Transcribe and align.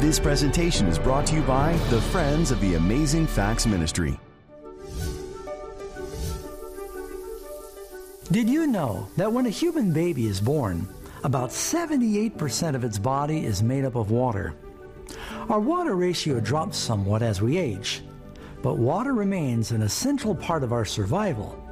This 0.00 0.18
presentation 0.18 0.86
is 0.86 0.98
brought 0.98 1.26
to 1.26 1.34
you 1.34 1.42
by 1.42 1.74
the 1.90 2.00
Friends 2.00 2.50
of 2.50 2.58
the 2.62 2.76
Amazing 2.76 3.26
Facts 3.26 3.66
Ministry. 3.66 4.18
Did 8.32 8.48
you 8.48 8.66
know 8.66 9.06
that 9.18 9.30
when 9.30 9.44
a 9.44 9.50
human 9.50 9.92
baby 9.92 10.26
is 10.26 10.40
born, 10.40 10.88
about 11.22 11.50
78% 11.50 12.74
of 12.74 12.82
its 12.82 12.98
body 12.98 13.44
is 13.44 13.62
made 13.62 13.84
up 13.84 13.94
of 13.94 14.10
water? 14.10 14.54
Our 15.50 15.60
water 15.60 15.94
ratio 15.94 16.40
drops 16.40 16.78
somewhat 16.78 17.20
as 17.20 17.42
we 17.42 17.58
age, 17.58 18.02
but 18.62 18.78
water 18.78 19.12
remains 19.12 19.70
an 19.70 19.82
essential 19.82 20.34
part 20.34 20.62
of 20.62 20.72
our 20.72 20.86
survival. 20.86 21.62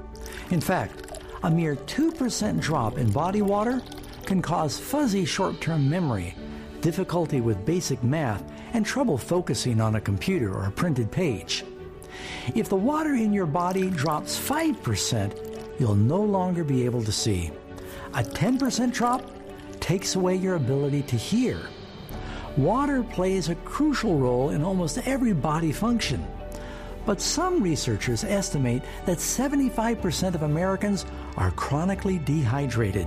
In 0.51 0.61
fact, 0.61 1.19
a 1.45 1.51
mere 1.51 1.77
2% 1.77 2.61
drop 2.61 2.99
in 2.99 3.11
body 3.11 3.41
water 3.41 3.81
can 4.27 4.43
cause 4.43 4.79
fuzzy 4.79 5.25
short 5.25 5.63
term 5.63 5.89
memory, 5.89 6.35
difficulty 6.81 7.41
with 7.41 7.65
basic 7.65 8.03
math, 8.03 8.43
and 8.73 8.85
trouble 8.85 9.19
focusing 9.19 9.81
on 9.81 9.95
a 9.95 10.01
computer 10.01 10.53
or 10.53 10.67
a 10.67 10.71
printed 10.73 11.11
page. 11.11 11.65
If 12.55 12.69
the 12.69 12.77
water 12.77 13.15
in 13.15 13.33
your 13.33 13.47
body 13.47 13.91
drops 13.91 14.39
5%, 14.39 15.81
you'll 15.81 15.95
no 15.95 16.21
longer 16.21 16.65
be 16.65 16.85
able 16.85 17.03
to 17.05 17.13
see. 17.13 17.51
A 18.15 18.23
10% 18.23 18.93
drop 18.93 19.23
takes 19.81 20.15
away 20.17 20.37
your 20.37 20.57
ability 20.57 21.03
to 21.03 21.17
hear. 21.17 21.61
Water 22.57 23.03
plays 23.03 23.49
a 23.49 23.55
crucial 23.57 24.19
role 24.19 24.51
in 24.51 24.65
almost 24.65 24.99
every 25.07 25.33
body 25.33 25.73
function. 25.73 26.27
But 27.07 27.21
some 27.21 27.63
researchers 27.63 28.25
estimate 28.25 28.83
that 29.07 29.19
75% 29.19 30.35
of 30.35 30.43
Americans 30.43 31.07
are 31.37 31.53
chronically 31.53 32.19
dehydrated. 32.19 33.07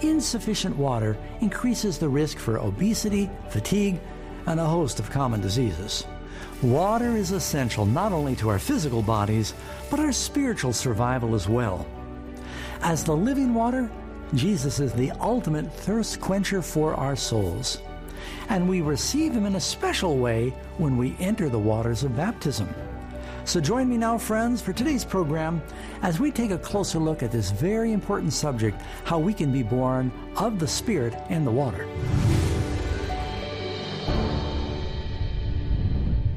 Insufficient 0.00 0.76
water 0.76 1.16
increases 1.40 1.98
the 1.98 2.08
risk 2.08 2.38
for 2.38 2.58
obesity, 2.58 3.30
fatigue, 3.48 4.00
and 4.46 4.58
a 4.58 4.64
host 4.64 4.98
of 5.00 5.10
common 5.10 5.40
diseases. 5.40 6.04
Water 6.62 7.16
is 7.16 7.32
essential 7.32 7.86
not 7.86 8.12
only 8.12 8.36
to 8.36 8.48
our 8.48 8.58
physical 8.58 9.02
bodies, 9.02 9.54
but 9.90 10.00
our 10.00 10.12
spiritual 10.12 10.72
survival 10.72 11.34
as 11.34 11.48
well. 11.48 11.86
As 12.82 13.04
the 13.04 13.16
living 13.16 13.54
water, 13.54 13.90
Jesus 14.34 14.80
is 14.80 14.92
the 14.92 15.10
ultimate 15.12 15.72
thirst 15.72 16.20
quencher 16.20 16.62
for 16.62 16.94
our 16.94 17.16
souls. 17.16 17.82
And 18.48 18.68
we 18.68 18.80
receive 18.80 19.32
him 19.32 19.46
in 19.46 19.56
a 19.56 19.60
special 19.60 20.16
way 20.16 20.50
when 20.78 20.96
we 20.96 21.16
enter 21.18 21.48
the 21.48 21.58
waters 21.58 22.02
of 22.02 22.16
baptism. 22.16 22.72
So 23.44 23.60
join 23.60 23.88
me 23.88 23.96
now, 23.96 24.18
friends, 24.18 24.62
for 24.62 24.72
today's 24.72 25.04
program 25.04 25.60
as 26.02 26.20
we 26.20 26.30
take 26.30 26.52
a 26.52 26.58
closer 26.58 27.00
look 27.00 27.24
at 27.24 27.32
this 27.32 27.50
very 27.50 27.92
important 27.92 28.32
subject 28.32 28.80
how 29.04 29.18
we 29.18 29.34
can 29.34 29.52
be 29.52 29.64
born 29.64 30.12
of 30.36 30.60
the 30.60 30.68
Spirit 30.68 31.12
and 31.28 31.44
the 31.44 31.50
water. 31.50 31.88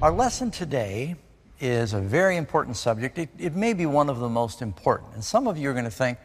Our 0.02 0.12
lesson 0.12 0.50
today 0.50 1.16
is 1.59 1.94
a 1.94 2.02
very 2.02 2.38
important 2.38 2.75
subject. 2.75 3.19
It, 3.19 3.30
it, 3.38 3.56
may 3.56 3.73
be 3.73 3.86
one 3.86 4.09
of 4.09 4.19
the 4.19 4.28
most 4.28 4.62
important. 4.62 5.14
And 5.14 5.23
some 5.23 5.47
of 5.47 5.58
you 5.58 5.69
are 5.69 5.73
going 5.73 5.86
to 5.86 5.92
think, 5.92 6.17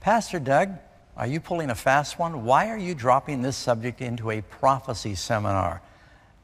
Pastor 0.00 0.38
Doug, 0.38 0.70
are 1.16 1.26
you 1.26 1.40
pulling 1.40 1.70
a 1.70 1.74
fast 1.74 2.18
one? 2.18 2.44
Why 2.44 2.68
are 2.68 2.78
you 2.78 2.94
dropping 2.94 3.42
this 3.42 3.56
subject 3.56 4.00
into 4.00 4.30
a 4.30 4.40
prophecy 4.40 5.16
seminar? 5.16 5.82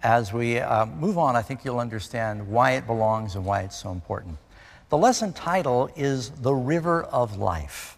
As 0.05 0.35
we 0.35 0.59
uh, 0.59 0.85
move 0.85 1.17
on, 1.17 1.35
I 1.35 1.41
think 1.41 1.65
you'll 1.65 1.79
understand 1.79 2.47
why 2.47 2.73
it 2.73 2.87
belongs 2.87 3.37
and 3.37 3.45
why 3.47 3.63
it's 3.63 3.81
so 3.81 3.91
important. 3.91 4.37
The 4.91 4.99
lesson 4.99 5.33
title 5.33 5.89
is 5.97 6.29
The 6.29 6.53
River 6.53 7.05
of 7.05 7.39
Life. 7.39 7.97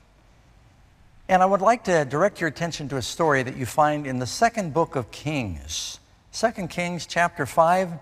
And 1.28 1.42
I 1.42 1.46
would 1.46 1.60
like 1.60 1.82
to 1.84 2.04
direct 2.04 2.40
your 2.40 2.46
attention 2.46 2.88
to 2.90 2.96
a 2.96 3.02
story 3.02 3.42
that 3.42 3.56
you 3.56 3.66
find 3.66 4.06
in 4.06 4.20
the 4.20 4.26
second 4.26 4.72
book 4.72 4.94
of 4.94 5.10
Kings. 5.10 5.98
Second 6.30 6.70
Kings 6.70 7.06
chapter 7.06 7.44
5. 7.44 7.94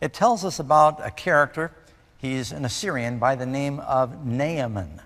It 0.00 0.12
tells 0.12 0.44
us 0.44 0.58
about 0.58 1.06
a 1.06 1.12
character. 1.12 1.70
He's 2.18 2.50
an 2.50 2.64
Assyrian 2.64 3.20
by 3.20 3.36
the 3.36 3.46
name 3.46 3.78
of 3.78 4.26
Naaman. 4.26 5.00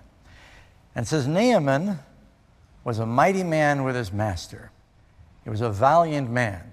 And 0.95 1.07
says 1.07 1.27
Naaman 1.27 1.99
was 2.83 2.97
a 2.97 3.05
mighty 3.05 3.43
man 3.43 3.83
with 3.83 3.95
his 3.95 4.11
master. 4.11 4.71
He 5.43 5.51
was 5.51 5.61
a 5.61 5.69
valiant 5.69 6.31
man. 6.31 6.70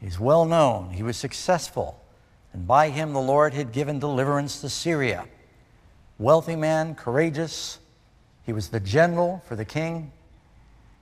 He's 0.00 0.18
well 0.18 0.44
known. 0.44 0.90
He 0.90 1.02
was 1.02 1.16
successful. 1.16 2.02
And 2.52 2.66
by 2.66 2.90
him, 2.90 3.12
the 3.12 3.20
Lord 3.20 3.54
had 3.54 3.72
given 3.72 3.98
deliverance 3.98 4.60
to 4.62 4.68
Syria. 4.68 5.26
Wealthy 6.18 6.56
man, 6.56 6.94
courageous. 6.94 7.78
He 8.44 8.52
was 8.52 8.68
the 8.68 8.80
general 8.80 9.42
for 9.46 9.56
the 9.56 9.64
king. 9.64 10.10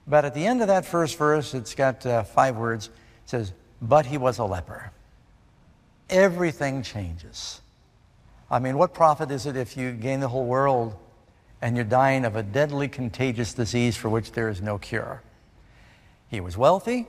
But 0.07 0.25
at 0.25 0.35
the 0.35 0.47
end 0.47 0.63
of 0.63 0.69
that 0.69 0.85
first 0.85 1.17
verse, 1.17 1.55
it's 1.55 1.75
got 1.75 2.05
uh, 2.05 2.25
five 2.25 2.57
words. 2.57 2.87
It 2.87 2.93
says, 3.31 3.53
But 3.81 4.07
he 4.07 4.19
was 4.19 4.39
a 4.39 4.45
leper. 4.45 4.91
Everything 6.11 6.83
changes. 6.83 7.61
I 8.51 8.59
mean, 8.59 8.79
what 8.79 8.95
profit 8.95 9.31
is 9.31 9.47
it 9.47 9.57
if 9.57 9.77
you 9.77 9.93
gain 9.93 10.21
the 10.21 10.29
whole 10.29 10.47
world 10.47 10.97
and 11.61 11.77
you're 11.77 11.85
dying 11.85 12.25
of 12.25 12.37
a 12.37 12.43
deadly 12.43 12.89
contagious 12.89 13.53
disease 13.53 13.97
for 13.97 14.09
which 14.09 14.33
there 14.33 14.49
is 14.49 14.63
no 14.63 14.79
cure? 14.79 15.23
He 16.31 16.41
was 16.41 16.57
wealthy. 16.57 17.07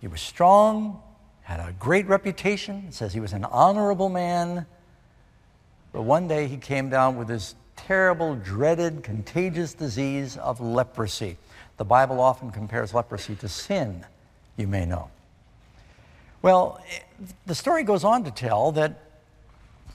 He 0.00 0.06
was 0.06 0.20
strong, 0.20 1.02
had 1.42 1.60
a 1.60 1.72
great 1.72 2.06
reputation. 2.06 2.84
It 2.88 2.94
says 2.94 3.12
he 3.12 3.20
was 3.20 3.32
an 3.32 3.44
honorable 3.44 4.08
man. 4.08 4.66
But 5.92 6.02
one 6.02 6.28
day 6.28 6.46
he 6.46 6.56
came 6.56 6.88
down 6.88 7.16
with 7.16 7.28
this 7.28 7.54
terrible, 7.74 8.36
dreaded, 8.36 9.02
contagious 9.02 9.74
disease 9.74 10.36
of 10.36 10.60
leprosy. 10.60 11.36
The 11.78 11.84
Bible 11.84 12.20
often 12.20 12.50
compares 12.50 12.92
leprosy 12.92 13.34
to 13.36 13.48
sin, 13.48 14.04
you 14.56 14.66
may 14.66 14.84
know. 14.84 15.10
Well, 16.42 16.80
the 17.46 17.54
story 17.54 17.82
goes 17.82 18.04
on 18.04 18.24
to 18.24 18.30
tell 18.30 18.72
that 18.72 19.00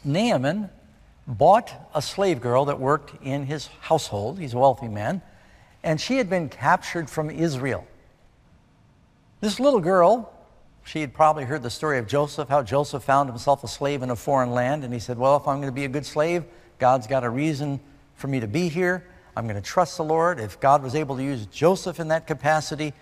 Naaman 0.03 0.69
bought 1.27 1.71
a 1.93 2.01
slave 2.01 2.41
girl 2.41 2.65
that 2.65 2.79
worked 2.79 3.23
in 3.23 3.45
his 3.45 3.67
household. 3.81 4.39
He's 4.39 4.53
a 4.53 4.57
wealthy 4.57 4.87
man. 4.87 5.21
And 5.83 5.99
she 5.99 6.17
had 6.17 6.29
been 6.29 6.49
captured 6.49 7.09
from 7.09 7.29
Israel. 7.29 7.85
This 9.43 9.59
little 9.59 9.81
girl, 9.81 10.31
she 10.85 11.01
had 11.01 11.13
probably 11.13 11.43
heard 11.43 11.63
the 11.63 11.69
story 11.69 11.99
of 11.99 12.07
Joseph, 12.07 12.47
how 12.47 12.63
Joseph 12.63 13.03
found 13.03 13.27
himself 13.27 13.61
a 13.65 13.67
slave 13.67 14.01
in 14.01 14.09
a 14.09 14.15
foreign 14.15 14.51
land. 14.51 14.85
And 14.85 14.93
he 14.93 15.01
said, 15.01 15.17
Well, 15.17 15.35
if 15.35 15.49
I'm 15.49 15.57
going 15.57 15.67
to 15.67 15.75
be 15.75 15.83
a 15.83 15.89
good 15.89 16.05
slave, 16.05 16.45
God's 16.79 17.07
got 17.07 17.25
a 17.25 17.29
reason 17.29 17.81
for 18.15 18.29
me 18.29 18.39
to 18.39 18.47
be 18.47 18.69
here. 18.69 19.05
I'm 19.35 19.43
going 19.43 19.61
to 19.61 19.61
trust 19.61 19.97
the 19.97 20.03
Lord. 20.05 20.39
If 20.39 20.61
God 20.61 20.81
was 20.81 20.95
able 20.95 21.17
to 21.17 21.23
use 21.23 21.45
Joseph 21.47 21.99
in 21.99 22.07
that 22.07 22.25
capacity, 22.25 22.93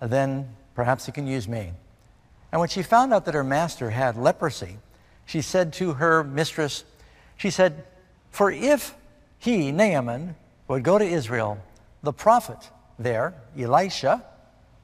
then 0.00 0.48
perhaps 0.74 1.04
he 1.04 1.12
can 1.12 1.26
use 1.26 1.46
me. 1.46 1.72
And 2.50 2.60
when 2.60 2.70
she 2.70 2.82
found 2.82 3.12
out 3.12 3.26
that 3.26 3.34
her 3.34 3.44
master 3.44 3.90
had 3.90 4.16
leprosy, 4.16 4.78
she 5.26 5.42
said 5.42 5.74
to 5.74 5.92
her 5.92 6.24
mistress, 6.24 6.82
She 7.36 7.50
said, 7.50 7.84
For 8.30 8.50
if 8.50 8.94
he, 9.38 9.70
Naaman, 9.70 10.34
would 10.66 10.82
go 10.82 10.96
to 10.96 11.04
Israel, 11.04 11.62
the 12.02 12.14
prophet 12.14 12.70
there, 12.98 13.34
Elisha, 13.54 14.24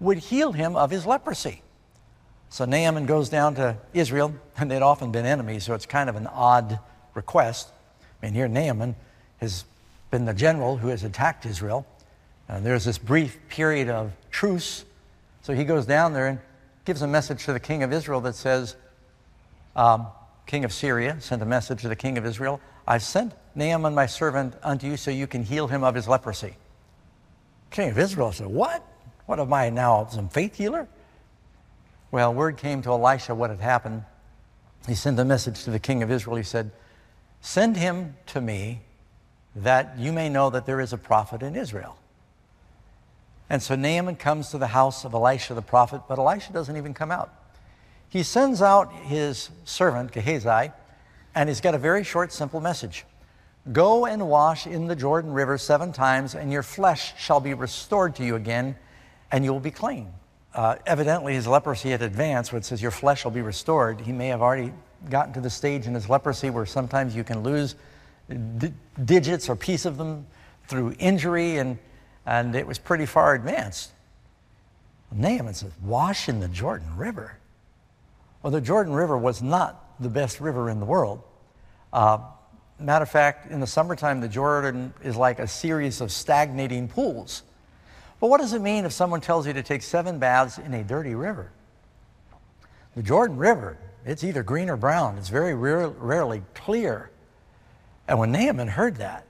would 0.00 0.18
heal 0.18 0.52
him 0.52 0.76
of 0.76 0.90
his 0.90 1.06
leprosy. 1.06 1.62
So 2.48 2.64
Naaman 2.64 3.06
goes 3.06 3.28
down 3.28 3.54
to 3.56 3.76
Israel, 3.94 4.34
and 4.56 4.70
they'd 4.70 4.82
often 4.82 5.12
been 5.12 5.26
enemies, 5.26 5.64
so 5.64 5.74
it's 5.74 5.86
kind 5.86 6.10
of 6.10 6.16
an 6.16 6.26
odd 6.26 6.80
request. 7.14 7.68
I 8.20 8.26
mean, 8.26 8.34
here 8.34 8.48
Naaman 8.48 8.96
has 9.38 9.64
been 10.10 10.24
the 10.24 10.34
general 10.34 10.76
who 10.76 10.88
has 10.88 11.04
attacked 11.04 11.46
Israel. 11.46 11.86
Uh, 12.48 12.60
there's 12.60 12.84
this 12.84 12.98
brief 12.98 13.38
period 13.48 13.88
of 13.88 14.12
truce. 14.30 14.84
So 15.42 15.54
he 15.54 15.64
goes 15.64 15.86
down 15.86 16.12
there 16.12 16.26
and 16.26 16.38
gives 16.84 17.02
a 17.02 17.06
message 17.06 17.44
to 17.44 17.52
the 17.52 17.60
king 17.60 17.82
of 17.82 17.92
Israel 17.92 18.20
that 18.22 18.34
says, 18.34 18.74
um, 19.76 20.08
King 20.46 20.64
of 20.64 20.72
Syria 20.72 21.16
sent 21.20 21.42
a 21.42 21.46
message 21.46 21.82
to 21.82 21.88
the 21.88 21.94
king 21.94 22.18
of 22.18 22.26
Israel 22.26 22.60
I've 22.90 23.04
sent 23.04 23.34
Naaman, 23.54 23.94
my 23.94 24.06
servant, 24.06 24.54
unto 24.64 24.88
you 24.88 24.96
so 24.96 25.12
you 25.12 25.28
can 25.28 25.44
heal 25.44 25.68
him 25.68 25.84
of 25.84 25.94
his 25.94 26.08
leprosy. 26.08 26.56
King 27.70 27.90
of 27.90 27.98
Israel 27.98 28.32
said, 28.32 28.48
What? 28.48 28.84
What 29.30 29.38
am 29.38 29.52
I 29.52 29.70
now, 29.70 30.08
some 30.10 30.28
faith 30.28 30.56
healer? 30.56 30.88
Well, 32.10 32.34
word 32.34 32.56
came 32.56 32.82
to 32.82 32.90
Elisha 32.90 33.32
what 33.32 33.50
had 33.50 33.60
happened. 33.60 34.02
He 34.88 34.96
sent 34.96 35.20
a 35.20 35.24
message 35.24 35.62
to 35.62 35.70
the 35.70 35.78
king 35.78 36.02
of 36.02 36.10
Israel. 36.10 36.34
He 36.34 36.42
said, 36.42 36.72
Send 37.40 37.76
him 37.76 38.16
to 38.26 38.40
me 38.40 38.80
that 39.54 39.96
you 39.96 40.12
may 40.12 40.28
know 40.28 40.50
that 40.50 40.66
there 40.66 40.80
is 40.80 40.92
a 40.92 40.96
prophet 40.96 41.44
in 41.44 41.54
Israel. 41.54 41.96
And 43.48 43.62
so 43.62 43.76
Naaman 43.76 44.16
comes 44.16 44.50
to 44.50 44.58
the 44.58 44.66
house 44.66 45.04
of 45.04 45.14
Elisha 45.14 45.54
the 45.54 45.62
prophet, 45.62 46.00
but 46.08 46.18
Elisha 46.18 46.52
doesn't 46.52 46.76
even 46.76 46.92
come 46.92 47.12
out. 47.12 47.32
He 48.08 48.24
sends 48.24 48.60
out 48.60 48.92
his 48.92 49.50
servant, 49.64 50.10
Gehazi, 50.10 50.72
and 51.36 51.48
he's 51.48 51.60
got 51.60 51.76
a 51.76 51.78
very 51.78 52.02
short, 52.02 52.32
simple 52.32 52.60
message 52.60 53.06
Go 53.72 54.06
and 54.06 54.28
wash 54.28 54.66
in 54.66 54.88
the 54.88 54.96
Jordan 54.96 55.32
River 55.32 55.56
seven 55.56 55.92
times, 55.92 56.34
and 56.34 56.50
your 56.50 56.64
flesh 56.64 57.14
shall 57.16 57.38
be 57.38 57.54
restored 57.54 58.16
to 58.16 58.24
you 58.24 58.34
again, 58.34 58.74
and 59.32 59.44
you 59.44 59.52
will 59.52 59.60
be 59.60 59.70
clean. 59.70 60.12
Uh, 60.54 60.76
evidently, 60.86 61.34
his 61.34 61.46
leprosy 61.46 61.90
had 61.90 62.02
advanced, 62.02 62.52
where 62.52 62.58
it 62.58 62.64
says, 62.64 62.82
Your 62.82 62.90
flesh 62.90 63.24
will 63.24 63.30
be 63.30 63.42
restored. 63.42 64.00
He 64.00 64.12
may 64.12 64.28
have 64.28 64.42
already 64.42 64.72
gotten 65.08 65.32
to 65.34 65.40
the 65.40 65.50
stage 65.50 65.86
in 65.86 65.94
his 65.94 66.08
leprosy 66.08 66.50
where 66.50 66.66
sometimes 66.66 67.14
you 67.14 67.24
can 67.24 67.42
lose 67.42 67.76
d- 68.58 68.72
digits 69.04 69.48
or 69.48 69.56
piece 69.56 69.86
of 69.86 69.96
them 69.96 70.26
through 70.66 70.94
injury, 70.98 71.58
and, 71.58 71.78
and 72.26 72.54
it 72.54 72.66
was 72.66 72.78
pretty 72.78 73.06
far 73.06 73.34
advanced. 73.34 73.92
Naaman 75.12 75.54
says, 75.54 75.72
Wash 75.82 76.28
in 76.28 76.40
the 76.40 76.48
Jordan 76.48 76.96
River. 76.96 77.36
Well, 78.42 78.50
the 78.50 78.60
Jordan 78.60 78.92
River 78.92 79.18
was 79.18 79.42
not 79.42 80.00
the 80.00 80.08
best 80.08 80.40
river 80.40 80.70
in 80.70 80.80
the 80.80 80.86
world. 80.86 81.22
Uh, 81.92 82.18
matter 82.78 83.02
of 83.02 83.10
fact, 83.10 83.50
in 83.50 83.60
the 83.60 83.66
summertime, 83.66 84.20
the 84.20 84.28
Jordan 84.28 84.94
is 85.02 85.16
like 85.16 85.38
a 85.38 85.46
series 85.46 86.00
of 86.00 86.10
stagnating 86.10 86.88
pools. 86.88 87.42
But 88.20 88.28
what 88.28 88.40
does 88.40 88.52
it 88.52 88.60
mean 88.60 88.84
if 88.84 88.92
someone 88.92 89.22
tells 89.22 89.46
you 89.46 89.54
to 89.54 89.62
take 89.62 89.82
seven 89.82 90.18
baths 90.18 90.58
in 90.58 90.74
a 90.74 90.84
dirty 90.84 91.14
river? 91.14 91.50
The 92.94 93.02
Jordan 93.02 93.38
River, 93.38 93.78
it's 94.04 94.22
either 94.22 94.42
green 94.42 94.68
or 94.68 94.76
brown. 94.76 95.16
It's 95.16 95.30
very 95.30 95.54
rare, 95.54 95.88
rarely 95.88 96.42
clear. 96.54 97.10
And 98.06 98.18
when 98.18 98.30
Naaman 98.30 98.68
heard 98.68 98.96
that, 98.96 99.26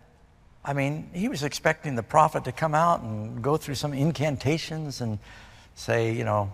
I 0.65 0.73
mean, 0.73 1.09
he 1.15 1.29
was 1.29 1.43
expecting 1.43 1.95
the 1.95 2.03
prophet 2.03 2.45
to 2.45 2.53
come 2.53 2.75
out 2.75 3.01
and 3.01 3.43
go 3.43 3.57
through 3.57 3.77
some 3.77 3.95
incantations 3.95 5.01
and 5.01 5.19
say, 5.75 6.13
you 6.13 6.25
know, 6.25 6.53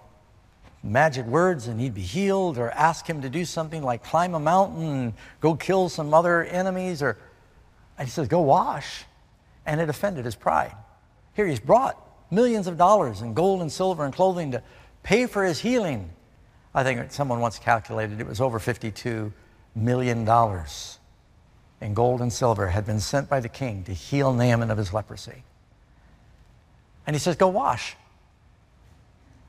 magic 0.82 1.26
words 1.26 1.66
and 1.66 1.80
he'd 1.80 1.94
be 1.94 2.02
healed, 2.02 2.58
or 2.58 2.70
ask 2.70 3.08
him 3.08 3.22
to 3.22 3.28
do 3.28 3.44
something 3.44 3.82
like 3.82 4.04
climb 4.04 4.34
a 4.34 4.40
mountain 4.40 4.84
and 4.84 5.12
go 5.40 5.54
kill 5.54 5.88
some 5.88 6.14
other 6.14 6.44
enemies, 6.44 7.02
or 7.02 7.16
and 7.98 8.06
he 8.06 8.12
says, 8.12 8.28
go 8.28 8.42
wash. 8.42 9.04
And 9.64 9.80
it 9.80 9.88
offended 9.88 10.24
his 10.24 10.36
pride. 10.36 10.74
Here 11.34 11.46
he's 11.46 11.58
brought 11.58 12.00
millions 12.31 12.67
of 12.67 12.76
dollars 12.76 13.23
in 13.23 13.34
gold 13.34 13.61
and 13.61 13.70
silver 13.70 14.05
and 14.05 14.14
clothing 14.14 14.52
to 14.52 14.62
pay 15.02 15.26
for 15.26 15.44
his 15.44 15.61
healing. 15.61 16.11
I 16.75 16.84
think 16.84 17.12
someone 17.12 17.40
once 17.40 17.58
calculated 17.58 18.20
it 18.20 18.26
was 18.26 18.40
over 18.40 18.58
$52 18.58 19.32
million 19.75 20.28
in 21.81 21.94
gold 21.94 22.20
and 22.20 22.32
silver 22.32 22.69
had 22.69 22.87
been 22.87 23.00
sent 23.00 23.28
by 23.28 23.40
the 23.40 23.49
king 23.49 23.84
to 23.84 23.93
heal 23.93 24.32
Naaman 24.32 24.70
of 24.70 24.78
his 24.78 24.93
leprosy. 24.93 25.43
And 27.06 27.14
he 27.14 27.20
says, 27.20 27.37
Go 27.37 27.49
wash. 27.49 27.96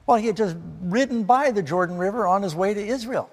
Well, 0.06 0.18
he 0.18 0.28
had 0.28 0.38
just 0.38 0.56
ridden 0.82 1.24
by 1.24 1.52
the 1.52 1.62
Jordan 1.62 1.98
River 1.98 2.28
on 2.28 2.42
his 2.42 2.56
way 2.56 2.74
to 2.74 2.86
Israel. 2.86 3.30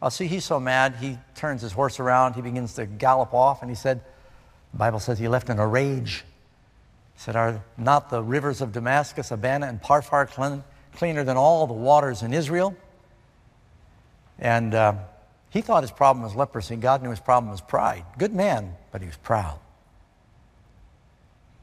I'll 0.00 0.10
see, 0.10 0.26
he's 0.26 0.44
so 0.44 0.60
mad, 0.60 0.96
he 0.96 1.18
turns 1.34 1.62
his 1.62 1.72
horse 1.72 2.00
around, 2.00 2.34
he 2.34 2.42
begins 2.42 2.74
to 2.74 2.86
gallop 2.86 3.32
off, 3.34 3.62
and 3.62 3.70
he 3.70 3.74
said, 3.74 4.00
The 4.72 4.78
Bible 4.78 5.00
says 5.00 5.18
he 5.18 5.28
left 5.28 5.48
in 5.50 5.58
a 5.58 5.66
rage. 5.66 6.24
Said, 7.16 7.36
Are 7.36 7.62
not 7.76 8.10
the 8.10 8.22
rivers 8.22 8.60
of 8.60 8.72
Damascus, 8.72 9.30
Abana, 9.30 9.66
and 9.66 9.82
Pharpar 9.82 10.28
clean, 10.28 10.62
cleaner 10.94 11.24
than 11.24 11.36
all 11.36 11.66
the 11.66 11.72
waters 11.72 12.22
in 12.22 12.32
Israel? 12.32 12.76
And 14.38 14.74
uh, 14.74 14.94
he 15.50 15.62
thought 15.62 15.82
his 15.82 15.90
problem 15.90 16.22
was 16.22 16.34
leprosy. 16.34 16.76
God 16.76 17.02
knew 17.02 17.10
his 17.10 17.20
problem 17.20 17.50
was 17.50 17.60
pride. 17.60 18.04
Good 18.18 18.34
man, 18.34 18.74
but 18.92 19.00
he 19.00 19.06
was 19.06 19.16
proud. 19.16 19.58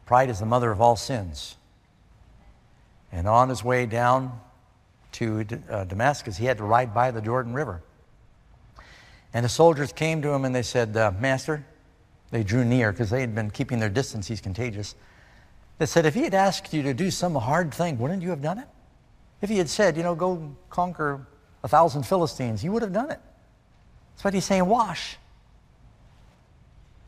Pride 0.05 0.29
is 0.29 0.39
the 0.39 0.45
mother 0.45 0.71
of 0.71 0.81
all 0.81 0.95
sins. 0.95 1.55
And 3.11 3.27
on 3.27 3.49
his 3.49 3.63
way 3.63 3.85
down 3.85 4.39
to 5.13 5.45
uh, 5.69 5.83
Damascus, 5.83 6.37
he 6.37 6.45
had 6.45 6.57
to 6.57 6.63
ride 6.63 6.93
by 6.93 7.11
the 7.11 7.21
Jordan 7.21 7.53
River. 7.53 7.83
And 9.33 9.45
the 9.45 9.49
soldiers 9.49 9.93
came 9.93 10.21
to 10.23 10.29
him 10.29 10.45
and 10.45 10.53
they 10.53 10.63
said, 10.63 10.97
uh, 10.97 11.11
Master, 11.19 11.65
they 12.31 12.43
drew 12.43 12.65
near 12.65 12.91
because 12.91 13.11
they 13.11 13.21
had 13.21 13.35
been 13.35 13.51
keeping 13.51 13.79
their 13.79 13.89
distance. 13.89 14.27
He's 14.27 14.41
contagious. 14.41 14.95
They 15.77 15.85
said, 15.85 16.05
If 16.05 16.13
he 16.13 16.23
had 16.23 16.33
asked 16.33 16.73
you 16.73 16.83
to 16.83 16.93
do 16.93 17.11
some 17.11 17.35
hard 17.35 17.73
thing, 17.73 17.97
wouldn't 17.97 18.21
you 18.21 18.29
have 18.29 18.41
done 18.41 18.59
it? 18.59 18.67
If 19.41 19.49
he 19.49 19.57
had 19.57 19.69
said, 19.69 19.97
You 19.97 20.03
know, 20.03 20.15
go 20.15 20.55
conquer 20.69 21.27
a 21.63 21.67
thousand 21.67 22.03
Philistines, 22.03 22.63
you 22.63 22.71
would 22.71 22.81
have 22.81 22.93
done 22.93 23.09
it. 23.09 23.19
That's 24.13 24.23
what 24.23 24.33
he's 24.33 24.45
saying, 24.45 24.65
wash. 24.65 25.17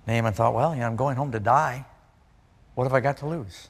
Naaman 0.08 0.34
thought, 0.34 0.54
well, 0.54 0.74
you 0.74 0.82
know, 0.82 0.88
I'm 0.88 0.96
going 0.96 1.16
home 1.16 1.32
to 1.32 1.40
die. 1.40 1.86
What 2.76 2.84
have 2.86 2.94
I 2.94 3.00
got 3.00 3.18
to 3.18 3.28
lose? 3.28 3.70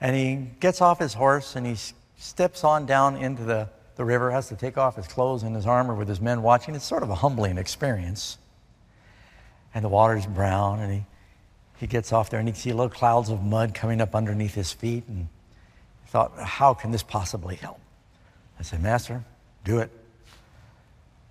And 0.00 0.14
he 0.14 0.50
gets 0.60 0.80
off 0.80 0.98
his 0.98 1.14
horse 1.14 1.56
and 1.56 1.66
he 1.66 1.76
steps 2.16 2.64
on 2.64 2.86
down 2.86 3.16
into 3.16 3.44
the, 3.44 3.68
the 3.96 4.04
river, 4.04 4.30
has 4.30 4.48
to 4.48 4.56
take 4.56 4.78
off 4.78 4.96
his 4.96 5.06
clothes 5.06 5.42
and 5.42 5.54
his 5.54 5.66
armor 5.66 5.94
with 5.94 6.08
his 6.08 6.20
men 6.20 6.42
watching. 6.42 6.74
It's 6.74 6.84
sort 6.84 7.02
of 7.02 7.10
a 7.10 7.16
humbling 7.16 7.58
experience. 7.58 8.38
And 9.74 9.84
the 9.84 9.88
water's 9.88 10.26
brown 10.26 10.80
and 10.80 10.92
he, 10.92 11.06
he 11.78 11.86
gets 11.86 12.12
off 12.12 12.28
there 12.30 12.40
and 12.40 12.48
he 12.48 12.52
can 12.52 12.60
see 12.60 12.72
little 12.72 12.88
clouds 12.88 13.30
of 13.30 13.42
mud 13.44 13.74
coming 13.74 14.00
up 14.00 14.14
underneath 14.14 14.54
his 14.54 14.72
feet. 14.72 15.04
And 15.08 15.28
he 16.04 16.10
thought, 16.10 16.32
how 16.38 16.74
can 16.74 16.90
this 16.90 17.02
possibly 17.02 17.56
help? 17.56 17.80
I 18.58 18.62
said, 18.62 18.82
Master, 18.82 19.24
do 19.64 19.78
it. 19.78 19.90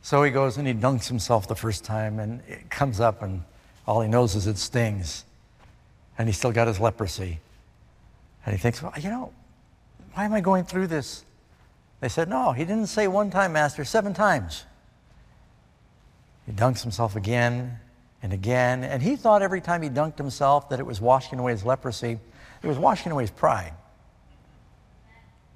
So 0.02 0.24
he 0.24 0.32
goes 0.32 0.58
and 0.58 0.66
he 0.66 0.74
dunks 0.74 1.10
himself 1.10 1.50
the 1.50 1.56
first 1.56 1.84
time, 1.84 2.20
and 2.20 2.42
it 2.48 2.70
comes 2.70 3.02
up, 3.02 3.22
and 3.22 3.44
all 3.86 4.00
he 4.00 4.08
knows 4.08 4.36
is 4.36 4.48
it 4.48 4.58
stings. 4.58 5.26
And 6.18 6.30
he's 6.30 6.38
still 6.38 6.54
got 6.54 6.68
his 6.68 6.80
leprosy. 6.80 7.40
And 8.46 8.56
he 8.56 8.62
thinks, 8.62 8.82
well, 8.82 8.94
you 8.98 9.10
know, 9.10 9.34
why 10.14 10.24
am 10.24 10.34
I 10.34 10.40
going 10.40 10.64
through 10.64 10.88
this? 10.88 11.26
They 12.00 12.08
said, 12.08 12.30
no, 12.30 12.54
he 12.54 12.64
didn't 12.64 12.88
say 12.88 13.10
one 13.10 13.30
time, 13.30 13.52
Master, 13.52 13.84
seven 13.84 14.14
times. 14.14 14.64
He 16.46 16.54
dunks 16.54 16.84
himself 16.84 17.18
again 17.18 17.80
and 18.22 18.34
again, 18.34 18.84
and 18.84 19.02
he 19.02 19.16
thought 19.16 19.42
every 19.42 19.62
time 19.62 19.82
he 19.82 19.90
dunked 19.90 20.18
himself 20.18 20.70
that 20.70 20.80
it 20.80 20.86
was 20.86 21.00
washing 21.00 21.40
away 21.40 21.52
his 21.52 21.64
leprosy. 21.64 22.20
It 22.64 22.68
was 22.68 22.78
washing 22.78 23.12
away 23.12 23.24
his 23.24 23.32
pride. 23.32 23.74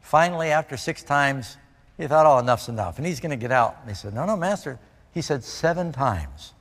Finally, 0.02 0.50
after 0.50 0.78
six 0.78 1.04
times, 1.04 1.58
he 1.98 2.08
thought, 2.08 2.26
oh, 2.26 2.40
enough's 2.40 2.70
enough. 2.70 2.98
And 2.98 3.08
he's 3.08 3.20
going 3.20 3.32
to 3.32 3.36
get 3.36 3.52
out. 3.52 3.78
And 3.82 3.90
they 3.90 3.94
said, 3.94 4.14
no, 4.14 4.26
no, 4.26 4.36
Master. 4.36 4.80
He 5.14 5.22
said 5.22 5.44
seven 5.44 5.92
times. 5.92 6.54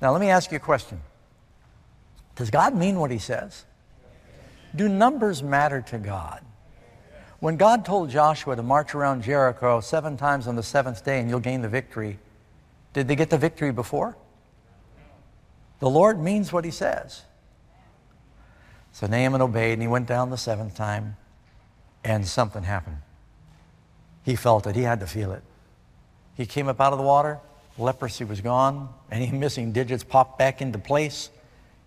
Now, 0.00 0.12
let 0.12 0.20
me 0.20 0.28
ask 0.28 0.50
you 0.50 0.56
a 0.56 0.60
question. 0.60 1.00
Does 2.34 2.50
God 2.50 2.74
mean 2.74 2.98
what 2.98 3.10
he 3.10 3.18
says? 3.18 3.64
Do 4.74 4.88
numbers 4.88 5.42
matter 5.42 5.80
to 5.88 5.98
God? 5.98 6.42
When 7.40 7.56
God 7.56 7.84
told 7.84 8.10
Joshua 8.10 8.56
to 8.56 8.62
march 8.62 8.94
around 8.94 9.22
Jericho 9.22 9.80
seven 9.80 10.16
times 10.16 10.46
on 10.46 10.56
the 10.56 10.62
seventh 10.62 11.04
day 11.04 11.20
and 11.20 11.30
you'll 11.30 11.40
gain 11.40 11.62
the 11.62 11.68
victory, 11.68 12.18
did 12.92 13.08
they 13.08 13.16
get 13.16 13.30
the 13.30 13.38
victory 13.38 13.72
before? 13.72 14.16
The 15.80 15.90
Lord 15.90 16.20
means 16.20 16.52
what 16.52 16.64
he 16.64 16.70
says. 16.70 17.22
So 18.92 19.06
Naaman 19.06 19.42
obeyed 19.42 19.74
and 19.74 19.82
he 19.82 19.88
went 19.88 20.06
down 20.06 20.30
the 20.30 20.38
seventh 20.38 20.74
time 20.74 21.16
and 22.02 22.26
something 22.26 22.62
happened. 22.62 22.98
He 24.24 24.36
felt 24.36 24.66
it. 24.66 24.74
He 24.74 24.82
had 24.82 25.00
to 25.00 25.06
feel 25.06 25.32
it. 25.32 25.42
He 26.34 26.46
came 26.46 26.68
up 26.68 26.80
out 26.80 26.92
of 26.92 26.98
the 26.98 27.04
water. 27.04 27.38
Leprosy 27.78 28.24
was 28.24 28.40
gone. 28.40 28.88
Any 29.10 29.30
missing 29.32 29.72
digits 29.72 30.02
popped 30.02 30.38
back 30.38 30.62
into 30.62 30.78
place. 30.78 31.30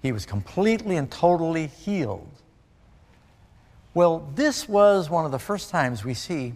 He 0.01 0.11
was 0.11 0.25
completely 0.25 0.97
and 0.97 1.09
totally 1.09 1.67
healed. 1.67 2.29
Well, 3.93 4.29
this 4.35 4.69
was 4.69 5.09
one 5.09 5.25
of 5.25 5.31
the 5.31 5.39
first 5.39 5.71
times 5.71 6.05
we 6.05 6.13
see 6.13 6.53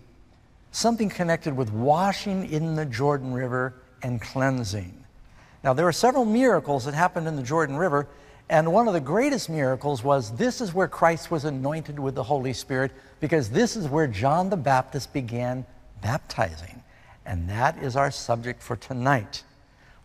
something 0.71 1.09
connected 1.09 1.55
with 1.55 1.71
washing 1.71 2.49
in 2.49 2.75
the 2.75 2.85
Jordan 2.85 3.33
River 3.33 3.73
and 4.01 4.21
cleansing. 4.21 5.02
Now, 5.63 5.73
there 5.73 5.85
were 5.85 5.93
several 5.93 6.25
miracles 6.25 6.85
that 6.85 6.93
happened 6.93 7.27
in 7.27 7.35
the 7.35 7.43
Jordan 7.43 7.77
River, 7.77 8.07
and 8.49 8.73
one 8.73 8.87
of 8.87 8.93
the 8.93 8.99
greatest 8.99 9.49
miracles 9.49 10.03
was 10.03 10.35
this 10.35 10.59
is 10.59 10.73
where 10.73 10.87
Christ 10.87 11.31
was 11.31 11.45
anointed 11.45 11.97
with 11.97 12.15
the 12.15 12.23
Holy 12.23 12.53
Spirit, 12.53 12.91
because 13.19 13.49
this 13.49 13.77
is 13.77 13.87
where 13.87 14.07
John 14.07 14.49
the 14.49 14.57
Baptist 14.57 15.13
began 15.13 15.65
baptizing. 16.01 16.83
And 17.25 17.49
that 17.49 17.81
is 17.81 17.95
our 17.95 18.11
subject 18.11 18.61
for 18.61 18.75
tonight. 18.75 19.43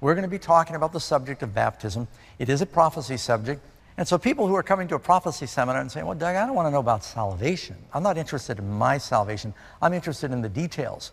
We're 0.00 0.14
going 0.14 0.22
to 0.22 0.30
be 0.30 0.38
talking 0.38 0.76
about 0.76 0.92
the 0.92 1.00
subject 1.00 1.42
of 1.42 1.52
baptism. 1.52 2.06
It 2.38 2.48
is 2.48 2.62
a 2.62 2.66
prophecy 2.66 3.16
subject. 3.16 3.60
And 3.96 4.06
so 4.06 4.16
people 4.16 4.46
who 4.46 4.54
are 4.54 4.62
coming 4.62 4.86
to 4.88 4.94
a 4.94 5.00
prophecy 5.00 5.46
seminar 5.46 5.80
and 5.80 5.90
saying, 5.90 6.06
well, 6.06 6.14
Doug, 6.14 6.36
I 6.36 6.46
don't 6.46 6.54
want 6.54 6.66
to 6.68 6.70
know 6.70 6.78
about 6.78 7.02
salvation. 7.02 7.74
I'm 7.92 8.04
not 8.04 8.16
interested 8.16 8.60
in 8.60 8.70
my 8.70 8.96
salvation. 8.96 9.52
I'm 9.82 9.92
interested 9.92 10.30
in 10.30 10.40
the 10.40 10.48
details. 10.48 11.10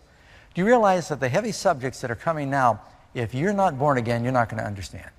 Do 0.54 0.60
you 0.60 0.66
realize 0.66 1.08
that 1.08 1.18
the 1.18 1.28
heavy 1.28 1.50
subjects 1.50 2.00
that 2.00 2.12
are 2.12 2.16
coming 2.16 2.48
now, 2.48 2.80
if 3.16 3.34
you're 3.34 3.52
not 3.52 3.78
born 3.78 3.96
again, 3.96 4.22
you're 4.22 4.32
not 4.32 4.48
going 4.48 4.60
to 4.60 4.66
understand? 4.66 5.10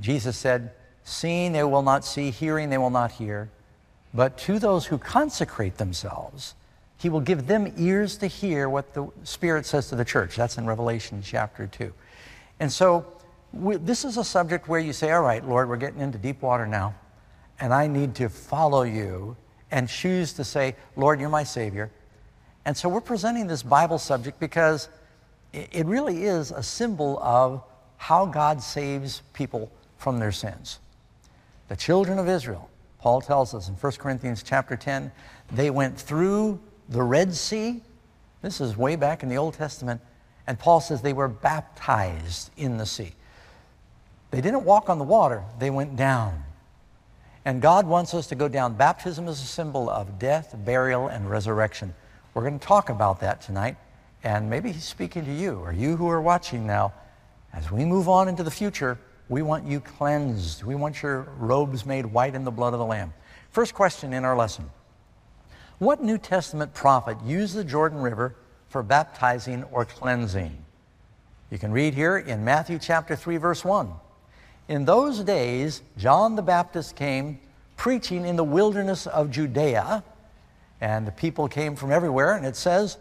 Jesus 0.00 0.36
said, 0.36 0.70
seeing 1.02 1.52
they 1.52 1.64
will 1.64 1.82
not 1.82 2.04
see, 2.04 2.30
hearing 2.30 2.70
they 2.70 2.78
will 2.78 2.90
not 2.90 3.12
hear. 3.12 3.50
But 4.14 4.38
to 4.38 4.58
those 4.58 4.86
who 4.86 4.98
consecrate 4.98 5.76
themselves, 5.76 6.54
he 6.98 7.08
will 7.08 7.20
give 7.20 7.48
them 7.48 7.72
ears 7.76 8.16
to 8.18 8.28
hear 8.28 8.68
what 8.68 8.94
the 8.94 9.08
Spirit 9.24 9.66
says 9.66 9.88
to 9.88 9.96
the 9.96 10.04
church. 10.04 10.36
That's 10.36 10.56
in 10.56 10.66
Revelation 10.66 11.20
chapter 11.22 11.66
2. 11.66 11.92
And 12.60 12.72
so 12.72 13.04
we, 13.52 13.76
this 13.76 14.04
is 14.04 14.16
a 14.16 14.24
subject 14.24 14.68
where 14.68 14.80
you 14.80 14.92
say, 14.92 15.10
all 15.10 15.22
right, 15.22 15.46
Lord, 15.46 15.68
we're 15.68 15.76
getting 15.76 16.00
into 16.00 16.18
deep 16.18 16.42
water 16.42 16.66
now, 16.66 16.94
and 17.58 17.74
I 17.74 17.88
need 17.88 18.14
to 18.16 18.28
follow 18.28 18.82
you 18.82 19.36
and 19.70 19.88
choose 19.88 20.32
to 20.34 20.44
say, 20.44 20.76
Lord, 20.94 21.18
you're 21.18 21.28
my 21.28 21.42
Savior. 21.42 21.90
And 22.64 22.76
so 22.76 22.88
we're 22.88 23.00
presenting 23.00 23.48
this 23.48 23.64
Bible 23.64 23.98
subject 23.98 24.38
because 24.38 24.88
it 25.54 25.86
really 25.86 26.24
is 26.24 26.50
a 26.50 26.62
symbol 26.62 27.18
of 27.22 27.62
how 27.96 28.26
God 28.26 28.60
saves 28.62 29.22
people 29.32 29.70
from 29.98 30.18
their 30.18 30.32
sins. 30.32 30.80
The 31.68 31.76
children 31.76 32.18
of 32.18 32.28
Israel, 32.28 32.68
Paul 32.98 33.20
tells 33.20 33.54
us 33.54 33.68
in 33.68 33.74
1 33.74 33.92
Corinthians 33.92 34.42
chapter 34.42 34.76
10, 34.76 35.12
they 35.52 35.70
went 35.70 35.98
through 35.98 36.60
the 36.88 37.02
Red 37.02 37.34
Sea. 37.34 37.82
This 38.42 38.60
is 38.60 38.76
way 38.76 38.96
back 38.96 39.22
in 39.22 39.28
the 39.28 39.36
Old 39.36 39.54
Testament. 39.54 40.00
And 40.46 40.58
Paul 40.58 40.80
says 40.80 41.00
they 41.00 41.12
were 41.12 41.28
baptized 41.28 42.50
in 42.56 42.76
the 42.76 42.86
sea. 42.86 43.14
They 44.30 44.40
didn't 44.40 44.64
walk 44.64 44.90
on 44.90 44.98
the 44.98 45.04
water, 45.04 45.42
they 45.58 45.70
went 45.70 45.96
down. 45.96 46.42
And 47.44 47.60
God 47.62 47.86
wants 47.86 48.14
us 48.14 48.26
to 48.28 48.34
go 48.34 48.48
down. 48.48 48.74
Baptism 48.74 49.28
is 49.28 49.40
a 49.40 49.46
symbol 49.46 49.88
of 49.88 50.18
death, 50.18 50.54
burial, 50.64 51.08
and 51.08 51.30
resurrection. 51.30 51.94
We're 52.32 52.42
going 52.42 52.58
to 52.58 52.66
talk 52.66 52.88
about 52.88 53.20
that 53.20 53.42
tonight. 53.42 53.76
And 54.24 54.48
maybe 54.48 54.72
He's 54.72 54.84
speaking 54.84 55.24
to 55.26 55.32
you, 55.32 55.58
or 55.60 55.72
you 55.72 55.96
who 55.96 56.08
are 56.08 56.20
watching 56.20 56.66
now. 56.66 56.92
As 57.52 57.70
we 57.70 57.84
move 57.84 58.08
on 58.08 58.26
into 58.26 58.42
the 58.42 58.50
future, 58.50 58.98
we 59.28 59.42
want 59.42 59.66
you 59.66 59.78
cleansed. 59.80 60.64
We 60.64 60.74
want 60.74 61.02
your 61.02 61.28
robes 61.38 61.86
made 61.86 62.06
white 62.06 62.34
in 62.34 62.42
the 62.42 62.50
blood 62.50 62.72
of 62.72 62.80
the 62.80 62.84
Lamb. 62.84 63.12
First 63.50 63.74
question 63.74 64.12
in 64.12 64.24
our 64.24 64.36
lesson 64.36 64.68
What 65.78 66.02
New 66.02 66.18
Testament 66.18 66.74
prophet 66.74 67.18
used 67.24 67.54
the 67.54 67.64
Jordan 67.64 68.00
River 68.00 68.34
for 68.70 68.82
baptizing 68.82 69.62
or 69.64 69.84
cleansing? 69.84 70.56
You 71.50 71.58
can 71.58 71.70
read 71.70 71.94
here 71.94 72.18
in 72.18 72.44
Matthew 72.44 72.78
chapter 72.78 73.14
3, 73.14 73.36
verse 73.36 73.64
1. 73.64 73.92
In 74.68 74.86
those 74.86 75.20
days, 75.20 75.82
John 75.98 76.34
the 76.34 76.42
Baptist 76.42 76.96
came 76.96 77.38
preaching 77.76 78.24
in 78.24 78.36
the 78.36 78.44
wilderness 78.44 79.06
of 79.06 79.30
Judea, 79.30 80.02
and 80.80 81.06
the 81.06 81.12
people 81.12 81.46
came 81.46 81.76
from 81.76 81.92
everywhere, 81.92 82.34
and 82.34 82.46
it 82.46 82.56
says, 82.56 82.96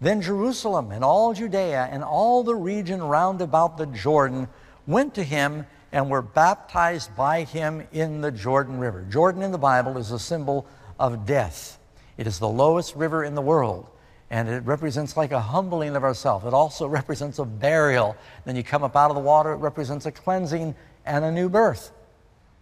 Then 0.00 0.22
Jerusalem 0.22 0.92
and 0.92 1.04
all 1.04 1.34
Judea 1.34 1.88
and 1.90 2.02
all 2.02 2.42
the 2.42 2.54
region 2.54 3.02
round 3.02 3.42
about 3.42 3.76
the 3.76 3.86
Jordan 3.86 4.48
went 4.86 5.14
to 5.14 5.22
him 5.22 5.66
and 5.92 6.08
were 6.08 6.22
baptized 6.22 7.14
by 7.16 7.44
him 7.44 7.86
in 7.92 8.20
the 8.20 8.30
Jordan 8.30 8.78
River. 8.78 9.04
Jordan 9.10 9.42
in 9.42 9.52
the 9.52 9.58
Bible 9.58 9.98
is 9.98 10.10
a 10.10 10.18
symbol 10.18 10.66
of 10.98 11.26
death. 11.26 11.78
It 12.16 12.26
is 12.26 12.38
the 12.38 12.48
lowest 12.48 12.96
river 12.96 13.24
in 13.24 13.34
the 13.34 13.42
world, 13.42 13.90
and 14.30 14.48
it 14.48 14.64
represents 14.64 15.16
like 15.16 15.32
a 15.32 15.40
humbling 15.40 15.96
of 15.96 16.04
ourselves. 16.04 16.46
It 16.46 16.54
also 16.54 16.86
represents 16.88 17.38
a 17.38 17.44
burial. 17.44 18.16
Then 18.44 18.56
you 18.56 18.62
come 18.62 18.84
up 18.84 18.96
out 18.96 19.10
of 19.10 19.16
the 19.16 19.22
water, 19.22 19.52
it 19.52 19.56
represents 19.56 20.06
a 20.06 20.12
cleansing 20.12 20.74
and 21.04 21.24
a 21.24 21.32
new 21.32 21.48
birth. 21.48 21.92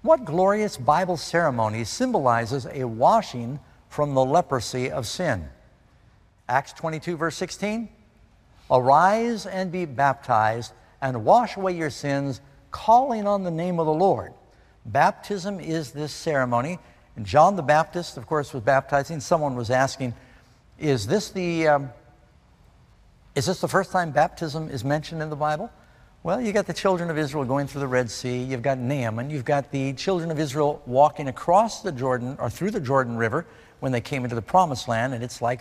What 0.03 0.25
glorious 0.25 0.77
Bible 0.77 1.17
ceremony 1.17 1.85
symbolizes 1.85 2.67
a 2.67 2.85
washing 2.85 3.61
from 3.89 4.15
the 4.15 4.25
leprosy 4.25 4.91
of 4.91 5.07
sin? 5.07 5.49
Acts 6.49 6.73
22, 6.73 7.17
verse 7.17 7.37
16 7.37 7.89
Arise 8.71 9.47
and 9.47 9.73
be 9.73 9.85
baptized 9.85 10.73
and 11.01 11.25
wash 11.25 11.57
away 11.57 11.77
your 11.77 11.91
sins, 11.91 12.41
calling 12.71 13.27
on 13.27 13.45
the 13.45 13.51
name 13.51 13.79
of 13.79 13.87
the 13.87 13.93
Lord. 13.93 14.33
Baptism 14.85 15.61
is 15.61 15.93
this 15.93 16.13
ceremony. 16.13 16.79
And 17.17 17.25
John 17.27 17.57
the 17.57 17.63
Baptist, 17.63 18.17
of 18.17 18.27
course, 18.27 18.53
was 18.53 18.63
baptizing. 18.63 19.21
Someone 19.21 19.55
was 19.55 19.71
asking, 19.71 20.15
Is 20.79 21.07
this 21.07 21.31
the. 21.31 21.69
Um, 21.69 21.91
is 23.35 23.47
this 23.47 23.61
the 23.61 23.69
first 23.69 23.93
time 23.93 24.11
baptism 24.11 24.69
is 24.69 24.85
mentioned 24.85 25.23
in 25.23 25.31
the 25.31 25.37
Bible? 25.37 25.71
Well, 26.25 26.41
you 26.41 26.53
got 26.53 26.67
the 26.67 26.73
children 26.73 27.09
of 27.09 27.17
Israel 27.17 27.45
going 27.45 27.69
through 27.69 27.83
the 27.83 27.87
Red 27.87 28.11
Sea. 28.11 28.43
You've 28.43 28.63
got 28.63 28.79
Naaman. 28.79 29.31
You've 29.31 29.45
got 29.45 29.71
the 29.71 29.93
children 29.93 30.33
of 30.33 30.41
Israel 30.41 30.83
walking 30.87 31.29
across 31.29 31.83
the 31.83 31.93
Jordan 31.93 32.37
or 32.41 32.51
through 32.51 32.73
the 32.73 32.81
Jordan 32.81 33.17
River 33.17 33.47
when 33.79 33.93
they 33.93 34.01
came 34.01 34.25
into 34.25 34.35
the 34.35 34.43
promised 34.43 34.89
land, 34.89 35.15
and 35.15 35.23
it's 35.23 35.41
like 35.41 35.61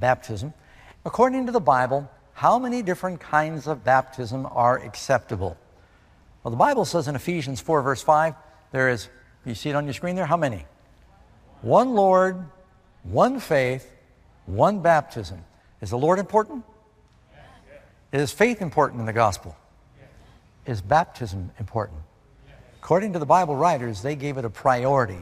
baptism. 0.00 0.52
According 1.04 1.46
to 1.46 1.52
the 1.52 1.60
Bible, 1.60 2.10
how 2.32 2.58
many 2.58 2.82
different 2.82 3.20
kinds 3.20 3.66
of 3.66 3.84
baptism 3.84 4.46
are 4.50 4.78
acceptable? 4.78 5.56
Well, 6.42 6.50
the 6.50 6.56
Bible 6.56 6.84
says 6.84 7.08
in 7.08 7.16
Ephesians 7.16 7.60
4, 7.60 7.82
verse 7.82 8.02
5, 8.02 8.34
there 8.72 8.88
is, 8.88 9.08
you 9.44 9.54
see 9.54 9.70
it 9.70 9.76
on 9.76 9.84
your 9.84 9.94
screen 9.94 10.16
there? 10.16 10.26
How 10.26 10.36
many? 10.36 10.66
One 11.62 11.94
Lord, 11.94 12.44
one 13.04 13.40
faith, 13.40 13.90
one 14.46 14.80
baptism. 14.80 15.44
Is 15.80 15.90
the 15.90 15.98
Lord 15.98 16.18
important? 16.18 16.64
Is 18.12 18.32
faith 18.32 18.62
important 18.62 19.00
in 19.00 19.06
the 19.06 19.12
gospel? 19.12 19.56
Is 20.66 20.80
baptism 20.80 21.50
important? 21.58 22.00
According 22.80 23.12
to 23.14 23.18
the 23.18 23.26
Bible 23.26 23.56
writers, 23.56 24.02
they 24.02 24.14
gave 24.14 24.36
it 24.36 24.44
a 24.44 24.50
priority. 24.50 25.18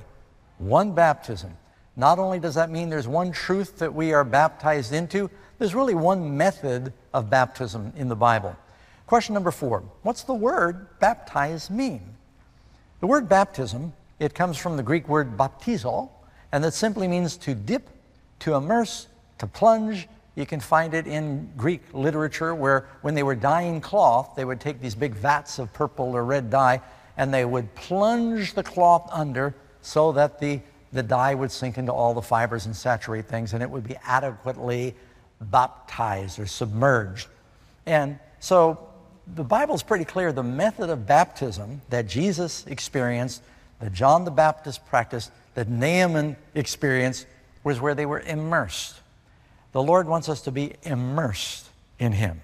One 0.58 0.92
baptism. 0.92 1.56
Not 1.96 2.18
only 2.18 2.38
does 2.38 2.54
that 2.56 2.70
mean 2.70 2.88
there's 2.88 3.08
one 3.08 3.32
truth 3.32 3.78
that 3.78 3.94
we 3.94 4.12
are 4.12 4.24
baptized 4.24 4.92
into, 4.92 5.30
there's 5.58 5.74
really 5.74 5.94
one 5.94 6.36
method 6.36 6.92
of 7.12 7.30
baptism 7.30 7.92
in 7.96 8.08
the 8.08 8.16
Bible. 8.16 8.56
Question 9.06 9.34
number 9.34 9.50
four 9.50 9.82
What's 10.02 10.22
the 10.22 10.34
word 10.34 10.98
baptize 10.98 11.70
mean? 11.70 12.02
The 13.00 13.06
word 13.06 13.28
baptism, 13.28 13.92
it 14.18 14.34
comes 14.34 14.56
from 14.56 14.76
the 14.76 14.82
Greek 14.82 15.08
word 15.08 15.36
baptizo, 15.36 16.08
and 16.50 16.64
that 16.64 16.74
simply 16.74 17.06
means 17.06 17.36
to 17.38 17.54
dip, 17.54 17.88
to 18.40 18.54
immerse, 18.54 19.08
to 19.38 19.46
plunge, 19.46 20.08
you 20.34 20.46
can 20.46 20.60
find 20.60 20.94
it 20.94 21.06
in 21.06 21.48
Greek 21.56 21.82
literature 21.92 22.54
where 22.54 22.88
when 23.02 23.14
they 23.14 23.22
were 23.22 23.36
dyeing 23.36 23.80
cloth, 23.80 24.32
they 24.34 24.44
would 24.44 24.60
take 24.60 24.80
these 24.80 24.94
big 24.94 25.14
vats 25.14 25.58
of 25.58 25.72
purple 25.72 26.16
or 26.16 26.24
red 26.24 26.50
dye 26.50 26.80
and 27.16 27.32
they 27.32 27.44
would 27.44 27.72
plunge 27.76 28.54
the 28.54 28.62
cloth 28.62 29.08
under 29.12 29.54
so 29.80 30.10
that 30.12 30.40
the, 30.40 30.60
the 30.94 31.02
dye 31.02 31.34
would 31.34 31.50
sink 31.50 31.76
into 31.76 31.92
all 31.92 32.14
the 32.14 32.22
fibers 32.22 32.66
and 32.66 32.74
saturate 32.74 33.26
things 33.26 33.52
and 33.52 33.62
it 33.62 33.68
would 33.68 33.86
be 33.86 33.96
adequately 34.04 34.94
baptized 35.40 36.38
or 36.38 36.46
submerged. 36.46 37.26
And 37.84 38.18
so 38.38 38.78
the 39.34 39.44
Bible's 39.44 39.82
pretty 39.82 40.04
clear 40.04 40.32
the 40.32 40.42
method 40.42 40.90
of 40.90 41.06
baptism 41.06 41.82
that 41.90 42.06
Jesus 42.06 42.66
experienced, 42.66 43.42
that 43.80 43.92
John 43.92 44.24
the 44.24 44.30
Baptist 44.30 44.86
practiced, 44.86 45.32
that 45.54 45.68
Naaman 45.68 46.36
experienced, 46.54 47.26
was 47.64 47.80
where 47.80 47.94
they 47.94 48.06
were 48.06 48.20
immersed. 48.20 48.94
The 49.72 49.82
Lord 49.82 50.06
wants 50.06 50.28
us 50.28 50.42
to 50.42 50.52
be 50.52 50.74
immersed 50.84 51.68
in 51.98 52.12
Him. 52.12 52.40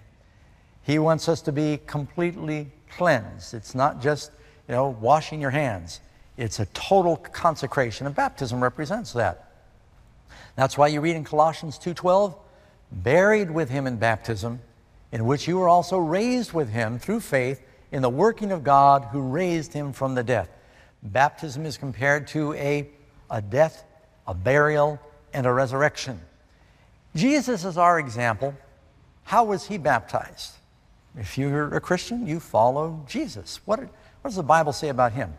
He 0.82 0.98
wants 0.98 1.28
us 1.28 1.42
to 1.42 1.52
be 1.52 1.78
completely 1.86 2.72
cleansed. 2.90 3.54
It's 3.54 3.74
not 3.74 4.02
just, 4.02 4.32
you 4.66 4.74
know, 4.74 4.88
washing 4.88 5.40
your 5.40 5.50
hands. 5.50 6.00
It's 6.40 6.58
a 6.58 6.64
total 6.66 7.18
consecration, 7.18 8.06
and 8.06 8.16
baptism 8.16 8.62
represents 8.62 9.12
that. 9.12 9.52
That's 10.56 10.78
why 10.78 10.86
you 10.86 11.02
read 11.02 11.14
in 11.14 11.22
Colossians 11.22 11.76
2:12, 11.76 12.34
buried 12.90 13.50
with 13.50 13.68
him 13.68 13.86
in 13.86 13.98
baptism, 13.98 14.62
in 15.12 15.26
which 15.26 15.46
you 15.46 15.58
were 15.58 15.68
also 15.68 15.98
raised 15.98 16.54
with 16.54 16.70
him 16.70 16.98
through 16.98 17.20
faith 17.20 17.60
in 17.92 18.00
the 18.00 18.08
working 18.08 18.52
of 18.52 18.64
God 18.64 19.08
who 19.12 19.20
raised 19.20 19.74
him 19.74 19.92
from 19.92 20.14
the 20.14 20.24
death. 20.24 20.48
Baptism 21.02 21.66
is 21.66 21.76
compared 21.76 22.26
to 22.28 22.54
a, 22.54 22.88
a 23.30 23.42
death, 23.42 23.84
a 24.26 24.32
burial, 24.32 24.98
and 25.34 25.44
a 25.44 25.52
resurrection. 25.52 26.22
Jesus 27.14 27.66
is 27.66 27.76
our 27.76 27.98
example. 27.98 28.54
How 29.24 29.44
was 29.44 29.66
he 29.66 29.76
baptized? 29.76 30.54
If 31.18 31.36
you're 31.36 31.74
a 31.74 31.82
Christian, 31.82 32.26
you 32.26 32.40
follow 32.40 33.04
Jesus. 33.06 33.60
What, 33.66 33.80
what 33.80 33.90
does 34.24 34.36
the 34.36 34.42
Bible 34.42 34.72
say 34.72 34.88
about 34.88 35.12
him? 35.12 35.34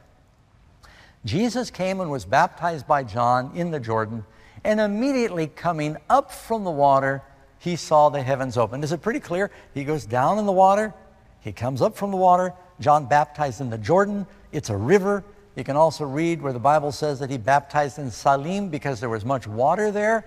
Jesus 1.25 1.69
came 1.69 2.01
and 2.01 2.09
was 2.09 2.25
baptized 2.25 2.87
by 2.87 3.03
John 3.03 3.51
in 3.55 3.71
the 3.71 3.79
Jordan, 3.79 4.25
and 4.63 4.79
immediately 4.79 5.47
coming 5.47 5.97
up 6.09 6.31
from 6.31 6.63
the 6.63 6.71
water, 6.71 7.21
he 7.59 7.75
saw 7.75 8.09
the 8.09 8.21
heavens 8.21 8.57
open. 8.57 8.83
Is 8.83 8.91
it 8.91 9.01
pretty 9.01 9.19
clear? 9.19 9.51
He 9.73 9.83
goes 9.83 10.05
down 10.05 10.39
in 10.39 10.45
the 10.45 10.51
water, 10.51 10.93
he 11.41 11.51
comes 11.51 11.81
up 11.81 11.95
from 11.95 12.11
the 12.11 12.17
water. 12.17 12.53
John 12.79 13.05
baptized 13.05 13.61
in 13.61 13.69
the 13.69 13.77
Jordan, 13.77 14.25
it's 14.51 14.69
a 14.69 14.77
river. 14.77 15.23
You 15.55 15.63
can 15.63 15.75
also 15.75 16.05
read 16.05 16.41
where 16.41 16.53
the 16.53 16.59
Bible 16.59 16.91
says 16.91 17.19
that 17.19 17.29
he 17.29 17.37
baptized 17.37 17.99
in 17.99 18.09
Salim 18.09 18.69
because 18.69 18.99
there 18.99 19.09
was 19.09 19.25
much 19.25 19.45
water 19.45 19.91
there. 19.91 20.25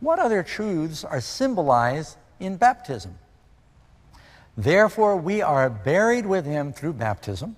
What 0.00 0.18
other 0.18 0.42
truths 0.42 1.04
are 1.04 1.20
symbolized 1.20 2.16
in 2.40 2.56
baptism? 2.56 3.18
Therefore, 4.56 5.16
we 5.16 5.40
are 5.40 5.70
buried 5.70 6.26
with 6.26 6.44
him 6.44 6.72
through 6.72 6.94
baptism, 6.94 7.56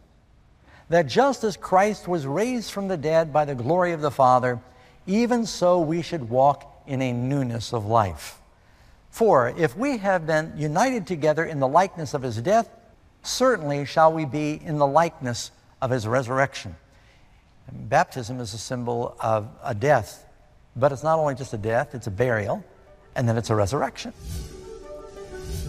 that 0.93 1.07
just 1.07 1.45
as 1.45 1.57
Christ 1.57 2.07
was 2.07 2.27
raised 2.27 2.71
from 2.71 2.89
the 2.89 2.97
dead 2.97 3.33
by 3.33 3.45
the 3.45 3.55
glory 3.55 3.93
of 3.93 4.01
the 4.01 4.11
Father, 4.11 4.61
even 5.07 5.45
so 5.45 5.81
we 5.81 6.03
should 6.03 6.31
walk 6.31 6.85
in 6.87 7.03
a 7.03 7.13
newness 7.13 7.73
of 7.73 7.87
life. 7.87 8.39
For 9.11 9.53
if 9.57 9.77
we 9.77 9.99
have 9.99 10.27
been 10.27 10.53
united 10.57 11.07
together 11.07 11.45
in 11.45 11.61
the 11.61 11.69
likeness 11.69 12.15
of 12.15 12.23
his 12.23 12.37
death, 12.41 12.71
certainly 13.23 13.85
shall 13.85 14.13
we 14.13 14.25
be 14.25 14.61
in 14.65 14.79
the 14.79 14.87
likeness 14.87 15.51
of 15.81 15.91
his 15.91 16.07
resurrection. 16.07 16.77
Baptism 17.71 18.41
is 18.41 18.55
a 18.55 18.59
symbol 18.59 19.17
of 19.21 19.49
a 19.63 19.75
death 19.75 20.25
but 20.77 20.93
it's 20.93 21.03
not 21.03 21.19
only 21.19 21.35
just 21.35 21.53
a 21.53 21.59
death, 21.59 21.95
it's 21.95 22.07
a 22.07 22.11
burial, 22.11 22.65
and 23.15 23.29
then 23.29 23.37
it's 23.37 23.51
a 23.51 23.55
resurrection. 23.55 24.13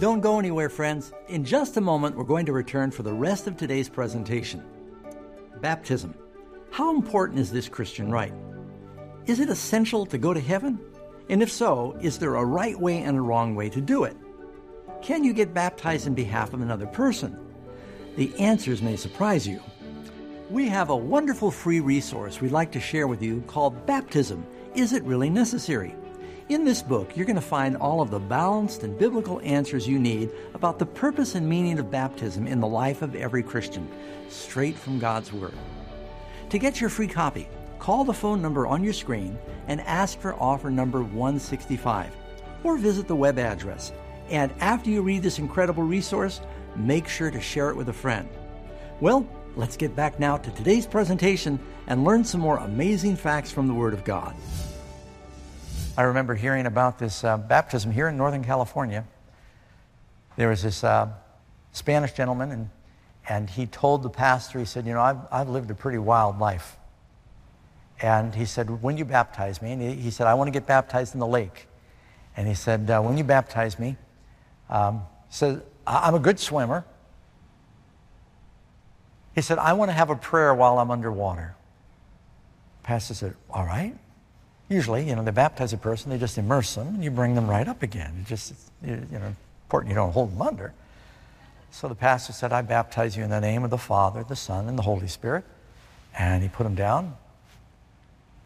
Don't 0.00 0.20
go 0.20 0.38
anywhere, 0.38 0.68
friends. 0.68 1.12
In 1.28 1.44
just 1.44 1.76
a 1.76 1.80
moment, 1.80 2.16
we're 2.16 2.24
going 2.24 2.46
to 2.46 2.52
return 2.52 2.90
for 2.90 3.02
the 3.02 3.12
rest 3.12 3.46
of 3.46 3.56
today's 3.56 3.88
presentation. 3.88 4.62
Baptism. 5.64 6.14
How 6.72 6.94
important 6.94 7.40
is 7.40 7.50
this 7.50 7.70
Christian 7.70 8.10
rite? 8.10 8.34
Is 9.24 9.40
it 9.40 9.48
essential 9.48 10.04
to 10.04 10.18
go 10.18 10.34
to 10.34 10.40
heaven? 10.40 10.78
And 11.30 11.42
if 11.42 11.50
so, 11.50 11.96
is 12.02 12.18
there 12.18 12.34
a 12.34 12.44
right 12.44 12.78
way 12.78 12.98
and 12.98 13.16
a 13.16 13.22
wrong 13.22 13.54
way 13.54 13.70
to 13.70 13.80
do 13.80 14.04
it? 14.04 14.14
Can 15.00 15.24
you 15.24 15.32
get 15.32 15.54
baptized 15.54 16.06
in 16.06 16.12
behalf 16.12 16.52
of 16.52 16.60
another 16.60 16.86
person? 16.86 17.38
The 18.16 18.38
answers 18.38 18.82
may 18.82 18.94
surprise 18.96 19.48
you. 19.48 19.58
We 20.50 20.68
have 20.68 20.90
a 20.90 20.96
wonderful 20.96 21.50
free 21.50 21.80
resource 21.80 22.42
we'd 22.42 22.52
like 22.52 22.72
to 22.72 22.78
share 22.78 23.06
with 23.06 23.22
you 23.22 23.42
called 23.46 23.86
Baptism 23.86 24.46
is 24.74 24.92
it 24.92 25.02
really 25.04 25.30
necessary? 25.30 25.94
In 26.50 26.66
this 26.66 26.82
book, 26.82 27.16
you're 27.16 27.24
going 27.24 27.36
to 27.36 27.42
find 27.42 27.74
all 27.74 28.02
of 28.02 28.10
the 28.10 28.18
balanced 28.18 28.82
and 28.82 28.98
biblical 28.98 29.40
answers 29.42 29.88
you 29.88 29.98
need 29.98 30.30
about 30.52 30.78
the 30.78 30.84
purpose 30.84 31.34
and 31.34 31.48
meaning 31.48 31.78
of 31.78 31.90
baptism 31.90 32.46
in 32.46 32.60
the 32.60 32.66
life 32.66 33.00
of 33.00 33.14
every 33.14 33.42
Christian, 33.42 33.88
straight 34.28 34.76
from 34.76 34.98
God's 34.98 35.32
Word. 35.32 35.54
To 36.50 36.58
get 36.58 36.82
your 36.82 36.90
free 36.90 37.08
copy, 37.08 37.48
call 37.78 38.04
the 38.04 38.12
phone 38.12 38.42
number 38.42 38.66
on 38.66 38.84
your 38.84 38.92
screen 38.92 39.38
and 39.68 39.80
ask 39.80 40.20
for 40.20 40.34
offer 40.34 40.70
number 40.70 41.02
165, 41.02 42.14
or 42.62 42.76
visit 42.76 43.08
the 43.08 43.16
web 43.16 43.38
address 43.38 43.94
And 44.28 44.52
after 44.60 44.90
you 44.90 45.00
read 45.00 45.22
this 45.22 45.38
incredible 45.38 45.82
resource, 45.82 46.42
make 46.76 47.08
sure 47.08 47.30
to 47.30 47.40
share 47.40 47.70
it 47.70 47.76
with 47.76 47.88
a 47.88 47.94
friend. 47.94 48.28
Well, 49.00 49.26
let's 49.56 49.78
get 49.78 49.96
back 49.96 50.20
now 50.20 50.36
to 50.36 50.50
today's 50.50 50.86
presentation 50.86 51.58
and 51.86 52.04
learn 52.04 52.22
some 52.22 52.42
more 52.42 52.58
amazing 52.58 53.16
facts 53.16 53.50
from 53.50 53.66
the 53.66 53.74
Word 53.74 53.94
of 53.94 54.04
God. 54.04 54.36
I 55.96 56.02
remember 56.02 56.34
hearing 56.34 56.66
about 56.66 56.98
this 56.98 57.22
uh, 57.22 57.36
baptism 57.36 57.92
here 57.92 58.08
in 58.08 58.16
Northern 58.16 58.42
California. 58.42 59.04
There 60.36 60.48
was 60.48 60.62
this 60.62 60.82
uh, 60.82 61.08
Spanish 61.70 62.12
gentleman, 62.12 62.50
and, 62.50 62.70
and 63.28 63.48
he 63.48 63.66
told 63.66 64.02
the 64.02 64.10
pastor, 64.10 64.58
he 64.58 64.64
said, 64.64 64.86
You 64.86 64.94
know, 64.94 65.00
I've, 65.00 65.18
I've 65.30 65.48
lived 65.48 65.70
a 65.70 65.74
pretty 65.74 65.98
wild 65.98 66.40
life. 66.40 66.76
And 68.02 68.34
he 68.34 68.44
said, 68.44 68.82
When 68.82 68.96
you 68.96 69.04
baptize 69.04 69.62
me, 69.62 69.70
and 69.70 69.80
he, 69.80 69.94
he 69.94 70.10
said, 70.10 70.26
I 70.26 70.34
want 70.34 70.48
to 70.48 70.52
get 70.52 70.66
baptized 70.66 71.14
in 71.14 71.20
the 71.20 71.28
lake. 71.28 71.68
And 72.36 72.48
he 72.48 72.54
said, 72.54 72.90
uh, 72.90 73.00
When 73.00 73.16
you 73.16 73.22
baptize 73.22 73.78
me, 73.78 73.96
um, 74.68 75.02
he 75.28 75.34
said, 75.34 75.62
I'm 75.86 76.16
a 76.16 76.18
good 76.18 76.40
swimmer. 76.40 76.84
He 79.36 79.42
said, 79.42 79.58
I 79.58 79.74
want 79.74 79.90
to 79.90 79.92
have 79.92 80.10
a 80.10 80.16
prayer 80.16 80.52
while 80.54 80.80
I'm 80.80 80.90
underwater. 80.90 81.54
Pastor 82.82 83.14
said, 83.14 83.36
All 83.48 83.64
right. 83.64 83.94
Usually, 84.68 85.06
you 85.06 85.14
know, 85.14 85.22
they 85.22 85.30
baptize 85.30 85.72
a 85.72 85.76
person, 85.76 86.10
they 86.10 86.18
just 86.18 86.38
immerse 86.38 86.74
them, 86.74 86.88
and 86.88 87.04
you 87.04 87.10
bring 87.10 87.34
them 87.34 87.48
right 87.48 87.68
up 87.68 87.82
again. 87.82 88.14
It 88.20 88.26
just, 88.26 88.54
you 88.82 88.96
know, 89.10 89.34
important 89.66 89.90
you 89.90 89.94
don't 89.94 90.12
hold 90.12 90.32
them 90.32 90.42
under. 90.42 90.72
So 91.70 91.88
the 91.88 91.94
pastor 91.94 92.32
said, 92.32 92.52
I 92.52 92.62
baptize 92.62 93.16
you 93.16 93.24
in 93.24 93.30
the 93.30 93.40
name 93.40 93.64
of 93.64 93.70
the 93.70 93.78
Father, 93.78 94.24
the 94.24 94.36
Son, 94.36 94.68
and 94.68 94.78
the 94.78 94.82
Holy 94.82 95.08
Spirit. 95.08 95.44
And 96.16 96.42
he 96.42 96.48
put 96.48 96.62
them 96.62 96.76
down. 96.76 97.16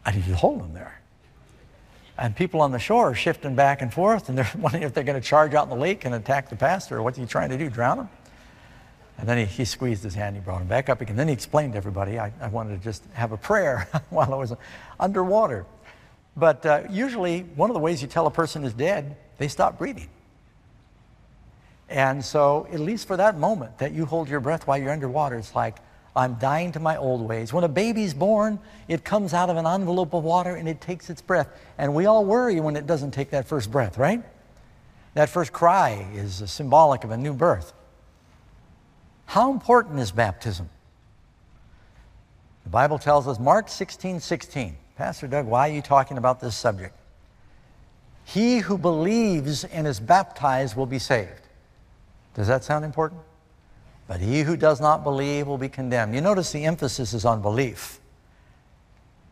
I 0.03 0.11
need 0.11 0.25
you 0.25 0.33
hold 0.33 0.59
them 0.59 0.73
there. 0.73 0.99
And 2.17 2.35
people 2.35 2.59
on 2.61 2.71
the 2.71 2.79
shore 2.79 3.11
are 3.11 3.15
shifting 3.15 3.55
back 3.55 3.81
and 3.81 3.93
forth, 3.93 4.27
and 4.27 4.37
they're 4.37 4.51
wondering 4.57 4.83
if 4.83 4.93
they're 4.93 5.03
going 5.03 5.21
to 5.21 5.25
charge 5.25 5.53
out 5.53 5.63
in 5.63 5.69
the 5.69 5.75
lake 5.75 6.03
and 6.05 6.15
attack 6.15 6.49
the 6.49 6.55
pastor, 6.55 6.97
or 6.97 7.03
what's 7.03 7.17
he 7.17 7.25
trying 7.25 7.49
to 7.49 7.57
do, 7.57 7.69
drown 7.69 7.99
him? 7.99 8.09
And 9.19 9.27
then 9.27 9.37
he, 9.37 9.45
he 9.45 9.65
squeezed 9.65 10.03
his 10.03 10.15
hand, 10.15 10.35
he 10.35 10.41
brought 10.41 10.61
him 10.61 10.67
back 10.67 10.89
up 10.89 11.01
again. 11.01 11.15
Then 11.15 11.27
he 11.27 11.33
explained 11.33 11.73
to 11.73 11.77
everybody, 11.77 12.17
I, 12.17 12.33
I 12.41 12.47
wanted 12.47 12.77
to 12.77 12.83
just 12.83 13.03
have 13.13 13.31
a 13.31 13.37
prayer 13.37 13.87
while 14.09 14.33
I 14.33 14.37
was 14.37 14.53
underwater. 14.99 15.65
But 16.35 16.65
uh, 16.65 16.83
usually, 16.89 17.41
one 17.55 17.69
of 17.69 17.73
the 17.73 17.79
ways 17.79 18.01
you 18.01 18.07
tell 18.07 18.27
a 18.27 18.31
person 18.31 18.63
is 18.63 18.73
dead, 18.73 19.17
they 19.37 19.47
stop 19.47 19.77
breathing. 19.77 20.09
And 21.89 22.23
so, 22.23 22.67
at 22.71 22.79
least 22.79 23.07
for 23.07 23.17
that 23.17 23.37
moment 23.37 23.79
that 23.79 23.93
you 23.93 24.05
hold 24.05 24.29
your 24.29 24.39
breath 24.39 24.67
while 24.67 24.77
you're 24.77 24.91
underwater, 24.91 25.37
it's 25.37 25.55
like, 25.55 25.77
I'm 26.15 26.35
dying 26.35 26.71
to 26.73 26.79
my 26.79 26.97
old 26.97 27.21
ways. 27.21 27.53
When 27.53 27.63
a 27.63 27.69
baby's 27.69 28.13
born, 28.13 28.59
it 28.87 29.03
comes 29.03 29.33
out 29.33 29.49
of 29.49 29.57
an 29.57 29.65
envelope 29.65 30.13
of 30.13 30.23
water 30.23 30.55
and 30.55 30.67
it 30.67 30.81
takes 30.81 31.09
its 31.09 31.21
breath. 31.21 31.47
And 31.77 31.93
we 31.93 32.05
all 32.05 32.25
worry 32.25 32.59
when 32.59 32.75
it 32.75 32.85
doesn't 32.85 33.11
take 33.11 33.29
that 33.31 33.47
first 33.47 33.71
breath, 33.71 33.97
right? 33.97 34.23
That 35.13 35.29
first 35.29 35.53
cry 35.53 36.07
is 36.13 36.43
symbolic 36.51 37.03
of 37.03 37.11
a 37.11 37.17
new 37.17 37.33
birth. 37.33 37.73
How 39.25 39.51
important 39.51 39.99
is 39.99 40.11
baptism? 40.11 40.69
The 42.63 42.69
Bible 42.69 42.99
tells 42.99 43.27
us, 43.27 43.39
Mark 43.39 43.69
16 43.69 44.19
16. 44.19 44.75
Pastor 44.99 45.27
Doug, 45.27 45.45
why 45.45 45.69
are 45.69 45.71
you 45.71 45.81
talking 45.81 46.17
about 46.17 46.41
this 46.41 46.57
subject? 46.57 46.93
He 48.25 48.57
who 48.57 48.77
believes 48.77 49.63
and 49.63 49.87
is 49.87 49.97
baptized 49.97 50.75
will 50.75 50.85
be 50.85 50.99
saved. 50.99 51.47
Does 52.33 52.49
that 52.49 52.65
sound 52.65 52.83
important? 52.83 53.21
But 54.09 54.19
he 54.19 54.41
who 54.41 54.57
does 54.57 54.81
not 54.81 55.05
believe 55.05 55.47
will 55.47 55.57
be 55.57 55.69
condemned. 55.69 56.13
You 56.13 56.19
notice 56.19 56.51
the 56.51 56.65
emphasis 56.65 57.13
is 57.13 57.23
on 57.23 57.41
belief. 57.41 58.01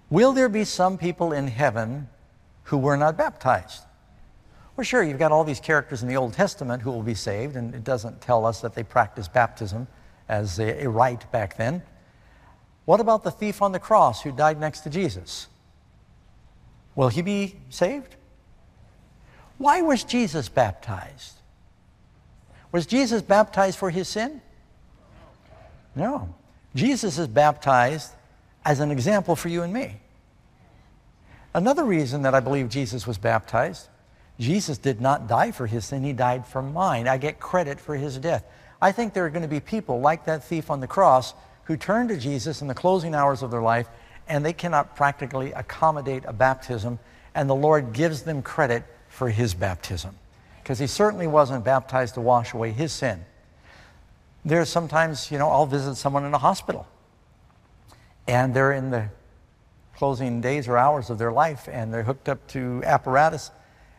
Will 0.09 0.31
there 0.31 0.47
be 0.47 0.63
some 0.63 0.97
people 0.97 1.33
in 1.33 1.47
heaven 1.47 2.07
who 2.63 2.77
were 2.77 2.95
not 2.95 3.17
baptized? 3.17 3.83
Well, 4.77 4.85
sure, 4.85 5.03
you've 5.03 5.19
got 5.19 5.33
all 5.33 5.43
these 5.43 5.59
characters 5.59 6.01
in 6.01 6.07
the 6.07 6.15
Old 6.15 6.31
Testament 6.31 6.81
who 6.81 6.91
will 6.91 7.03
be 7.03 7.13
saved, 7.13 7.57
and 7.57 7.75
it 7.75 7.83
doesn't 7.83 8.21
tell 8.21 8.45
us 8.45 8.61
that 8.61 8.73
they 8.73 8.83
practiced 8.83 9.33
baptism 9.33 9.85
as 10.29 10.59
a, 10.59 10.85
a 10.85 10.89
rite 10.89 11.29
back 11.33 11.57
then. 11.57 11.83
What 12.85 13.01
about 13.01 13.25
the 13.25 13.31
thief 13.31 13.61
on 13.61 13.73
the 13.73 13.79
cross 13.79 14.21
who 14.21 14.31
died 14.31 14.61
next 14.61 14.79
to 14.81 14.89
Jesus? 14.89 15.49
Will 16.97 17.09
he 17.09 17.21
be 17.21 17.55
saved? 17.69 18.15
Why 19.59 19.81
was 19.83 20.03
Jesus 20.03 20.49
baptized? 20.49 21.35
Was 22.71 22.87
Jesus 22.87 23.21
baptized 23.21 23.77
for 23.77 23.91
his 23.91 24.07
sin? 24.07 24.41
No. 25.95 26.33
Jesus 26.73 27.19
is 27.19 27.27
baptized 27.27 28.11
as 28.65 28.79
an 28.79 28.89
example 28.89 29.35
for 29.35 29.47
you 29.47 29.61
and 29.61 29.71
me. 29.71 30.01
Another 31.53 31.85
reason 31.85 32.23
that 32.23 32.33
I 32.33 32.39
believe 32.39 32.67
Jesus 32.67 33.05
was 33.05 33.19
baptized, 33.19 33.87
Jesus 34.39 34.79
did 34.79 34.99
not 34.99 35.27
die 35.27 35.51
for 35.51 35.67
his 35.67 35.85
sin, 35.85 36.03
he 36.03 36.13
died 36.13 36.47
for 36.47 36.63
mine. 36.63 37.07
I 37.07 37.17
get 37.17 37.39
credit 37.39 37.79
for 37.79 37.95
his 37.95 38.17
death. 38.17 38.43
I 38.81 38.91
think 38.91 39.13
there 39.13 39.25
are 39.25 39.29
going 39.29 39.43
to 39.43 39.47
be 39.47 39.59
people 39.59 40.01
like 40.01 40.25
that 40.25 40.43
thief 40.43 40.71
on 40.71 40.79
the 40.79 40.87
cross 40.87 41.35
who 41.65 41.77
turn 41.77 42.07
to 42.07 42.17
Jesus 42.17 42.61
in 42.61 42.67
the 42.67 42.73
closing 42.73 43.13
hours 43.13 43.43
of 43.43 43.51
their 43.51 43.61
life 43.61 43.87
and 44.27 44.45
they 44.45 44.53
cannot 44.53 44.95
practically 44.95 45.51
accommodate 45.53 46.23
a 46.25 46.33
baptism, 46.33 46.99
and 47.35 47.49
the 47.49 47.55
Lord 47.55 47.93
gives 47.93 48.23
them 48.23 48.41
credit 48.41 48.83
for 49.09 49.29
his 49.29 49.53
baptism 49.53 50.15
because 50.61 50.79
he 50.79 50.87
certainly 50.87 51.27
wasn't 51.27 51.63
baptized 51.63 52.15
to 52.15 52.21
wash 52.21 52.53
away 52.53 52.71
his 52.71 52.91
sin. 52.91 53.23
There's 54.43 54.69
sometimes, 54.69 55.31
you 55.31 55.37
know, 55.37 55.49
I'll 55.49 55.65
visit 55.65 55.95
someone 55.95 56.25
in 56.25 56.33
a 56.33 56.37
hospital 56.37 56.87
and 58.27 58.53
they're 58.53 58.73
in 58.73 58.91
the 58.91 59.09
closing 59.95 60.41
days 60.41 60.67
or 60.67 60.77
hours 60.77 61.09
of 61.09 61.17
their 61.17 61.31
life 61.31 61.67
and 61.71 61.93
they're 61.93 62.03
hooked 62.03 62.29
up 62.29 62.45
to 62.49 62.81
apparatus 62.85 63.51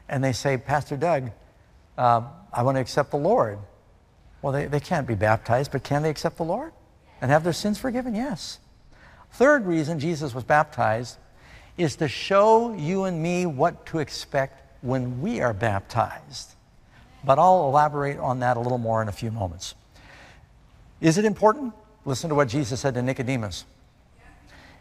and 0.08 0.22
they 0.22 0.32
say, 0.32 0.56
Pastor 0.56 0.96
Doug, 0.96 1.30
uh, 1.96 2.22
I 2.52 2.62
want 2.62 2.76
to 2.76 2.80
accept 2.80 3.10
the 3.10 3.16
Lord. 3.16 3.58
Well, 4.42 4.52
they, 4.52 4.66
they 4.66 4.80
can't 4.80 5.06
be 5.06 5.14
baptized, 5.14 5.72
but 5.72 5.82
can 5.82 6.02
they 6.02 6.10
accept 6.10 6.36
the 6.36 6.44
Lord 6.44 6.72
and 7.20 7.30
have 7.30 7.44
their 7.44 7.52
sins 7.52 7.78
forgiven? 7.78 8.14
Yes. 8.14 8.58
Third 9.32 9.66
reason 9.66 9.98
Jesus 9.98 10.34
was 10.34 10.44
baptized 10.44 11.18
is 11.76 11.96
to 11.96 12.08
show 12.08 12.74
you 12.74 13.04
and 13.04 13.22
me 13.22 13.46
what 13.46 13.86
to 13.86 13.98
expect 13.98 14.62
when 14.82 15.20
we 15.20 15.40
are 15.40 15.54
baptized. 15.54 16.54
But 17.24 17.38
I'll 17.38 17.66
elaborate 17.66 18.18
on 18.18 18.40
that 18.40 18.56
a 18.56 18.60
little 18.60 18.78
more 18.78 19.02
in 19.02 19.08
a 19.08 19.12
few 19.12 19.30
moments. 19.30 19.74
Is 21.00 21.18
it 21.18 21.24
important? 21.24 21.72
Listen 22.04 22.28
to 22.30 22.34
what 22.34 22.48
Jesus 22.48 22.80
said 22.80 22.94
to 22.94 23.02
Nicodemus. 23.02 23.64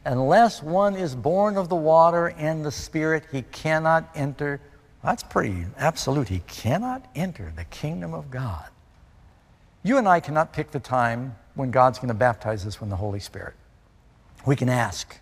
Unless 0.06 0.64
one 0.64 0.96
is 0.96 1.16
born 1.16 1.58
of 1.58 1.70
the 1.70 1.76
water 1.76 2.28
and 2.38 2.64
the 2.64 2.72
Spirit, 2.72 3.26
he 3.32 3.42
cannot 3.52 4.10
enter. 4.16 4.62
That's 5.04 5.24
pretty 5.24 5.66
absolute. 5.78 6.30
He 6.30 6.42
cannot 6.48 7.06
enter 7.16 7.52
the 7.56 7.66
kingdom 7.66 8.14
of 8.14 8.32
God. 8.32 8.66
You 9.84 9.98
and 9.98 10.08
I 10.08 10.20
cannot 10.20 10.54
pick 10.54 10.72
the 10.72 10.80
time 10.80 11.36
when 11.56 11.72
God's 11.72 12.00
going 12.00 12.08
to 12.08 12.14
baptize 12.14 12.66
us 12.66 12.80
with 12.80 12.90
the 12.90 12.96
Holy 12.96 13.20
Spirit. 13.20 13.54
We 14.46 14.56
can 14.56 14.70
ask. 14.70 15.18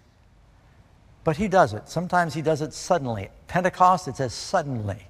But 1.24 1.38
he 1.38 1.48
does 1.48 1.74
it. 1.74 1.90
Sometimes 1.90 2.34
he 2.34 2.42
does 2.42 2.62
it 2.62 2.74
suddenly. 2.74 3.30
Pentecost, 3.48 4.08
it 4.08 4.18
says 4.18 4.34
suddenly 4.34 5.08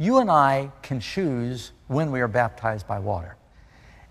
you 0.00 0.16
and 0.16 0.30
I 0.30 0.72
can 0.80 0.98
choose 0.98 1.72
when 1.86 2.10
we 2.10 2.22
are 2.22 2.26
baptized 2.26 2.88
by 2.88 2.98
water. 2.98 3.36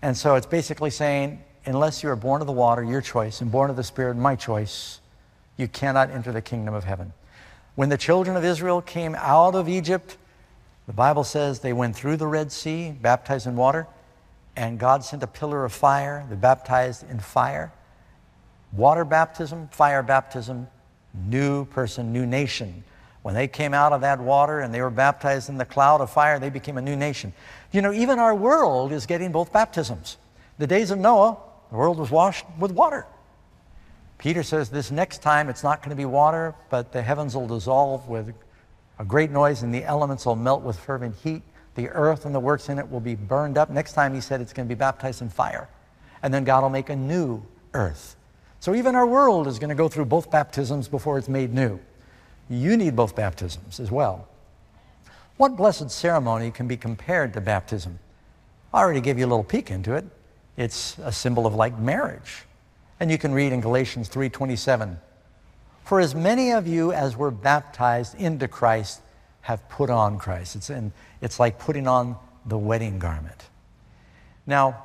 And 0.02 0.16
so 0.16 0.36
it's 0.36 0.46
basically 0.46 0.90
saying, 0.90 1.42
unless 1.66 2.04
you 2.04 2.08
are 2.10 2.16
born 2.16 2.40
of 2.40 2.46
the 2.46 2.52
water, 2.52 2.84
your 2.84 3.00
choice, 3.00 3.40
and 3.40 3.50
born 3.50 3.70
of 3.70 3.76
the 3.76 3.82
Spirit, 3.82 4.16
my 4.16 4.36
choice, 4.36 5.00
you 5.56 5.66
cannot 5.66 6.10
enter 6.10 6.30
the 6.30 6.40
kingdom 6.40 6.74
of 6.74 6.84
heaven. 6.84 7.12
When 7.74 7.88
the 7.88 7.98
children 7.98 8.36
of 8.36 8.44
Israel 8.44 8.80
came 8.80 9.16
out 9.16 9.56
of 9.56 9.68
Egypt, 9.68 10.16
the 10.86 10.92
Bible 10.92 11.24
says 11.24 11.58
they 11.58 11.72
went 11.72 11.96
through 11.96 12.18
the 12.18 12.26
Red 12.26 12.52
Sea, 12.52 12.92
baptized 12.92 13.48
in 13.48 13.56
water, 13.56 13.88
and 14.54 14.78
God 14.78 15.02
sent 15.02 15.24
a 15.24 15.26
pillar 15.26 15.64
of 15.64 15.72
fire. 15.72 16.24
They 16.30 16.36
baptized 16.36 17.10
in 17.10 17.18
fire. 17.18 17.72
Water 18.72 19.04
baptism, 19.04 19.68
fire 19.72 20.02
baptism, 20.02 20.68
new 21.26 21.64
person, 21.66 22.12
new 22.12 22.26
nation. 22.26 22.84
When 23.22 23.34
they 23.34 23.48
came 23.48 23.74
out 23.74 23.92
of 23.92 24.00
that 24.00 24.18
water 24.18 24.60
and 24.60 24.72
they 24.72 24.80
were 24.80 24.90
baptized 24.90 25.48
in 25.48 25.58
the 25.58 25.64
cloud 25.64 26.00
of 26.00 26.10
fire, 26.10 26.38
they 26.38 26.50
became 26.50 26.78
a 26.78 26.82
new 26.82 26.96
nation. 26.96 27.32
You 27.72 27.82
know, 27.82 27.92
even 27.92 28.18
our 28.18 28.34
world 28.34 28.92
is 28.92 29.06
getting 29.06 29.32
both 29.32 29.52
baptisms. 29.52 30.16
The 30.58 30.66
days 30.66 30.90
of 30.90 30.98
Noah, 30.98 31.36
the 31.70 31.76
world 31.76 31.98
was 31.98 32.10
washed 32.10 32.46
with 32.58 32.70
water. 32.72 33.06
Peter 34.18 34.42
says 34.42 34.68
this 34.68 34.90
next 34.90 35.22
time 35.22 35.48
it's 35.48 35.62
not 35.62 35.80
going 35.80 35.90
to 35.90 35.96
be 35.96 36.04
water, 36.04 36.54
but 36.68 36.92
the 36.92 37.02
heavens 37.02 37.34
will 37.34 37.46
dissolve 37.46 38.06
with 38.08 38.32
a 38.98 39.04
great 39.04 39.30
noise 39.30 39.62
and 39.62 39.74
the 39.74 39.84
elements 39.84 40.26
will 40.26 40.36
melt 40.36 40.62
with 40.62 40.78
fervent 40.78 41.16
heat. 41.16 41.42
The 41.74 41.88
earth 41.88 42.26
and 42.26 42.34
the 42.34 42.40
works 42.40 42.68
in 42.68 42.78
it 42.78 42.90
will 42.90 43.00
be 43.00 43.14
burned 43.14 43.56
up. 43.56 43.70
Next 43.70 43.94
time 43.94 44.14
he 44.14 44.20
said 44.20 44.40
it's 44.40 44.52
going 44.52 44.68
to 44.68 44.74
be 44.74 44.78
baptized 44.78 45.22
in 45.22 45.30
fire. 45.30 45.68
And 46.22 46.32
then 46.32 46.44
God 46.44 46.62
will 46.62 46.70
make 46.70 46.90
a 46.90 46.96
new 46.96 47.42
earth. 47.72 48.16
So 48.60 48.74
even 48.74 48.94
our 48.94 49.06
world 49.06 49.46
is 49.46 49.58
going 49.58 49.70
to 49.70 49.74
go 49.74 49.88
through 49.88 50.04
both 50.04 50.30
baptisms 50.30 50.86
before 50.86 51.16
it's 51.16 51.28
made 51.28 51.54
new. 51.54 51.80
You 52.50 52.76
need 52.76 52.94
both 52.94 53.16
baptisms 53.16 53.80
as 53.80 53.90
well. 53.90 54.28
What 55.38 55.56
blessed 55.56 55.90
ceremony 55.90 56.50
can 56.50 56.68
be 56.68 56.76
compared 56.76 57.32
to 57.32 57.40
baptism? 57.40 57.98
I 58.74 58.80
already 58.80 59.00
gave 59.00 59.18
you 59.18 59.24
a 59.24 59.28
little 59.28 59.44
peek 59.44 59.70
into 59.70 59.94
it. 59.94 60.04
It's 60.58 60.98
a 60.98 61.10
symbol 61.10 61.46
of 61.46 61.54
like 61.54 61.78
marriage. 61.78 62.44
And 63.00 63.10
you 63.10 63.16
can 63.16 63.32
read 63.32 63.52
in 63.52 63.62
Galatians 63.62 64.08
3:27, 64.10 65.00
"For 65.82 65.98
as 65.98 66.14
many 66.14 66.50
of 66.50 66.66
you 66.66 66.92
as 66.92 67.16
were 67.16 67.30
baptized 67.30 68.14
into 68.16 68.46
Christ 68.46 69.00
have 69.42 69.66
put 69.70 69.88
on 69.88 70.18
Christ." 70.18 70.56
It's, 70.56 70.68
in, 70.68 70.92
it's 71.22 71.40
like 71.40 71.58
putting 71.58 71.88
on 71.88 72.16
the 72.44 72.58
wedding 72.58 72.98
garment. 72.98 73.48
Now, 74.46 74.84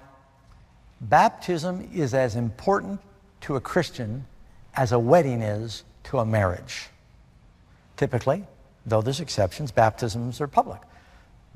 baptism 1.01 1.89
is 1.93 2.13
as 2.13 2.37
important 2.37 3.01
to 3.45 3.55
a 3.55 3.61
Christian 3.61 4.25
as 4.73 4.91
a 4.91 4.97
wedding 4.97 5.43
is 5.43 5.83
to 6.03 6.17
a 6.17 6.25
marriage. 6.25 6.89
Typically, 7.95 8.43
though 8.87 9.03
there's 9.03 9.19
exceptions, 9.19 9.71
baptisms 9.71 10.41
are 10.41 10.47
public. 10.47 10.81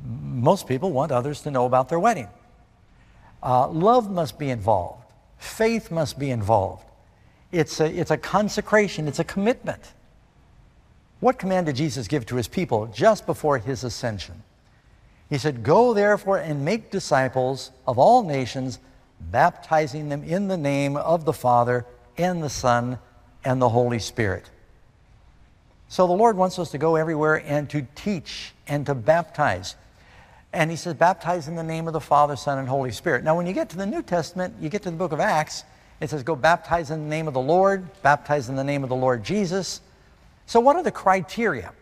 Most 0.06 0.68
people 0.68 0.92
want 0.92 1.12
others 1.12 1.42
to 1.42 1.52
know 1.52 1.66
about 1.66 1.90
their 1.90 2.00
wedding. 2.00 2.28
Uh, 3.42 3.68
love 3.70 4.10
must 4.12 4.38
be 4.38 4.52
involved. 4.52 5.04
Faith 5.40 5.90
must 5.90 6.20
be 6.20 6.30
involved. 6.30 6.86
It's 7.52 7.80
a, 7.80 7.92
it's 7.92 8.12
a 8.12 8.18
consecration, 8.18 9.08
it's 9.08 9.20
a 9.20 9.24
commitment. 9.24 9.94
What 11.22 11.40
command 11.40 11.66
did 11.66 11.76
Jesus 11.76 12.08
give 12.08 12.24
to 12.28 12.36
his 12.36 12.48
people 12.48 12.86
just 12.88 13.26
before 13.26 13.58
his 13.58 13.84
ascension? 13.84 14.44
He 15.28 15.40
said, 15.40 15.64
Go 15.64 15.96
therefore 15.96 16.38
and 16.38 16.64
make 16.64 16.92
disciples 16.92 17.72
of 17.88 17.98
all 17.98 18.22
nations, 18.24 18.78
baptizing 19.20 20.10
them 20.10 20.24
in 20.24 20.48
the 20.48 20.58
name 20.58 20.98
of 20.98 21.26
the 21.26 21.34
Father 21.34 21.86
and 22.18 22.42
the 22.42 22.50
Son 22.50 23.00
and 23.44 23.62
the 23.62 23.70
Holy 23.70 24.00
Spirit. 24.00 24.50
So 25.88 26.06
the 26.06 26.14
Lord 26.14 26.38
wants 26.38 26.60
us 26.60 26.72
to 26.72 26.78
go 26.78 26.96
everywhere 26.96 27.44
and 27.46 27.70
to 27.72 27.86
teach 27.96 28.54
and 28.68 28.86
to 28.86 28.94
baptize. 28.94 29.76
And 30.54 30.70
he 30.70 30.78
says, 30.78 30.94
baptize 30.94 31.48
in 31.48 31.56
the 31.56 31.64
name 31.64 31.88
of 31.88 31.94
the 31.94 32.00
Father, 32.00 32.36
Son, 32.36 32.58
and 32.58 32.68
Holy 32.68 32.92
Spirit. 32.92 33.24
Now, 33.24 33.36
when 33.36 33.46
you 33.46 33.54
get 33.54 33.70
to 33.70 33.78
the 33.78 33.86
New 33.86 34.02
Testament, 34.02 34.56
you 34.60 34.70
get 34.70 34.84
to 34.84 34.92
the 34.92 34.98
book 34.98 35.12
of 35.12 35.20
Acts, 35.20 35.64
it 36.00 36.10
says, 36.10 36.24
go 36.24 36.36
baptize 36.36 36.92
in 36.92 37.04
the 37.04 37.10
name 37.10 37.28
of 37.28 37.34
the 37.34 37.42
Lord, 37.42 37.86
baptize 38.02 38.50
in 38.50 38.56
the 38.56 38.64
name 38.64 38.84
of 38.84 38.90
the 38.90 38.96
Lord 38.96 39.24
Jesus. 39.24 39.82
So, 40.46 40.60
what 40.60 40.76
are 40.76 40.84
the 40.84 40.92
criteria? 40.92 41.74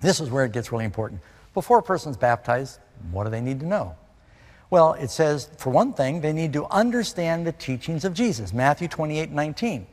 This 0.00 0.20
is 0.20 0.30
where 0.30 0.44
it 0.44 0.52
gets 0.52 0.72
really 0.72 0.84
important. 0.84 1.20
Before 1.54 1.78
a 1.78 1.82
person's 1.82 2.16
baptized, 2.16 2.78
what 3.12 3.24
do 3.24 3.30
they 3.30 3.40
need 3.40 3.60
to 3.60 3.66
know? 3.66 3.96
Well, 4.70 4.94
it 4.94 5.10
says, 5.10 5.50
for 5.58 5.70
one 5.70 5.92
thing, 5.92 6.20
they 6.20 6.32
need 6.32 6.52
to 6.52 6.66
understand 6.66 7.46
the 7.46 7.52
teachings 7.52 8.04
of 8.04 8.14
Jesus. 8.14 8.52
Matthew 8.52 8.86
28 8.88 9.30
19. 9.32 9.86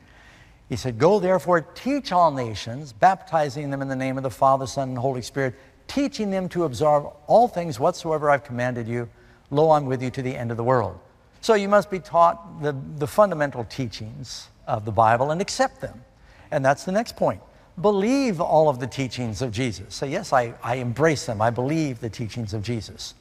He 0.70 0.76
said, 0.76 1.00
Go 1.00 1.20
therefore, 1.20 1.62
teach 1.62 2.12
all 2.12 2.32
nations, 2.32 2.94
baptizing 2.94 3.72
them 3.72 3.82
in 3.82 3.88
the 3.88 3.96
name 3.96 4.18
of 4.18 4.24
the 4.24 4.30
Father, 4.30 4.68
Son, 4.68 4.90
and 4.90 4.98
Holy 4.98 5.22
Spirit, 5.22 5.56
teaching 5.88 6.30
them 6.30 6.48
to 6.50 6.66
observe 6.66 7.06
all 7.26 7.48
things 7.48 7.80
whatsoever 7.80 8.30
I've 8.30 8.44
commanded 8.44 8.88
you. 8.88 9.10
Lo, 9.50 9.72
I'm 9.72 9.86
with 9.86 10.04
you 10.04 10.12
to 10.12 10.22
the 10.22 10.36
end 10.36 10.52
of 10.52 10.58
the 10.58 10.64
world. 10.64 11.00
So 11.42 11.54
you 11.54 11.70
must 11.70 11.90
be 11.90 12.00
taught 12.00 12.62
the, 12.62 12.76
the 12.98 13.08
fundamental 13.08 13.64
teachings 13.64 14.50
of 14.68 14.84
the 14.84 14.92
Bible 14.92 15.32
and 15.32 15.40
accept 15.40 15.80
them. 15.80 16.04
And 16.52 16.64
that's 16.64 16.84
the 16.84 16.92
next 16.92 17.16
point. 17.16 17.42
Believe 17.80 18.42
all 18.42 18.70
of 18.70 18.80
the 18.80 18.88
teachings 18.88 19.42
of 19.42 19.52
Jesus. 19.52 19.96
Say, 19.96 20.10
yes, 20.10 20.34
I, 20.34 20.54
I 20.62 20.76
embrace 20.76 21.26
them. 21.26 21.42
I 21.42 21.50
believe 21.50 22.00
the 22.00 22.10
teachings 22.10 22.54
of 22.54 22.64
Jesus. 22.64 23.14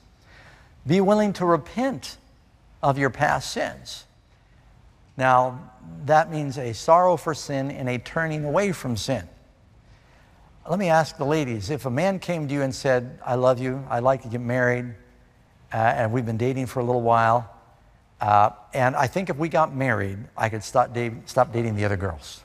Be 0.87 1.01
willing 1.01 1.33
to 1.35 1.45
repent 1.45 2.17
of 2.83 2.99
your 2.99 3.11
past 3.11 3.51
sins. 3.51 4.05
Now, 5.17 5.73
that 6.05 6.31
means 6.31 6.59
a 6.59 6.73
sorrow 6.73 7.17
for 7.17 7.35
sin 7.35 7.71
and 7.71 7.89
a 7.89 7.99
turning 7.99 8.45
away 8.45 8.73
from 8.73 8.97
sin. 8.97 9.27
Let 10.69 10.79
me 10.79 10.89
ask 10.89 11.17
the 11.17 11.25
ladies 11.25 11.71
if 11.71 11.87
a 11.87 11.91
man 11.91 12.19
came 12.19 12.49
to 12.49 12.55
you 12.55 12.63
and 12.63 12.75
said, 12.75 13.19
I 13.25 13.37
love 13.37 13.59
you, 13.59 13.85
I'd 13.89 14.03
like 14.03 14.23
to 14.23 14.29
get 14.29 14.41
married, 14.41 14.95
uh, 15.73 15.77
and 15.77 16.13
we've 16.13 16.27
been 16.27 16.37
dating 16.37 16.67
for 16.67 16.81
a 16.81 16.85
little 16.85 17.03
while, 17.03 17.49
uh, 18.21 18.51
and 18.75 18.97
I 18.97 19.07
think 19.07 19.31
if 19.31 19.37
we 19.37 19.49
got 19.49 19.75
married, 19.75 20.19
I 20.37 20.49
could 20.49 20.65
stop, 20.65 20.93
dating, 20.93 21.23
stop 21.27 21.53
dating 21.53 21.77
the 21.77 21.85
other 21.85 21.97
girls. 21.97 22.43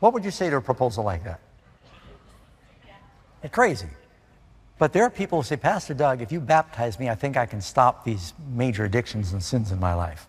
What 0.00 0.12
would 0.12 0.24
you 0.24 0.30
say 0.30 0.50
to 0.50 0.56
a 0.56 0.60
proposal 0.60 1.04
like 1.04 1.24
that? 1.24 1.40
It's 3.42 3.54
crazy. 3.54 3.88
But 4.78 4.92
there 4.92 5.04
are 5.04 5.10
people 5.10 5.40
who 5.40 5.42
say, 5.44 5.56
Pastor 5.56 5.94
Doug, 5.94 6.20
if 6.20 6.30
you 6.30 6.40
baptize 6.40 6.98
me, 6.98 7.08
I 7.08 7.14
think 7.14 7.36
I 7.36 7.46
can 7.46 7.60
stop 7.60 8.04
these 8.04 8.34
major 8.52 8.84
addictions 8.84 9.32
and 9.32 9.42
sins 9.42 9.72
in 9.72 9.80
my 9.80 9.94
life. 9.94 10.28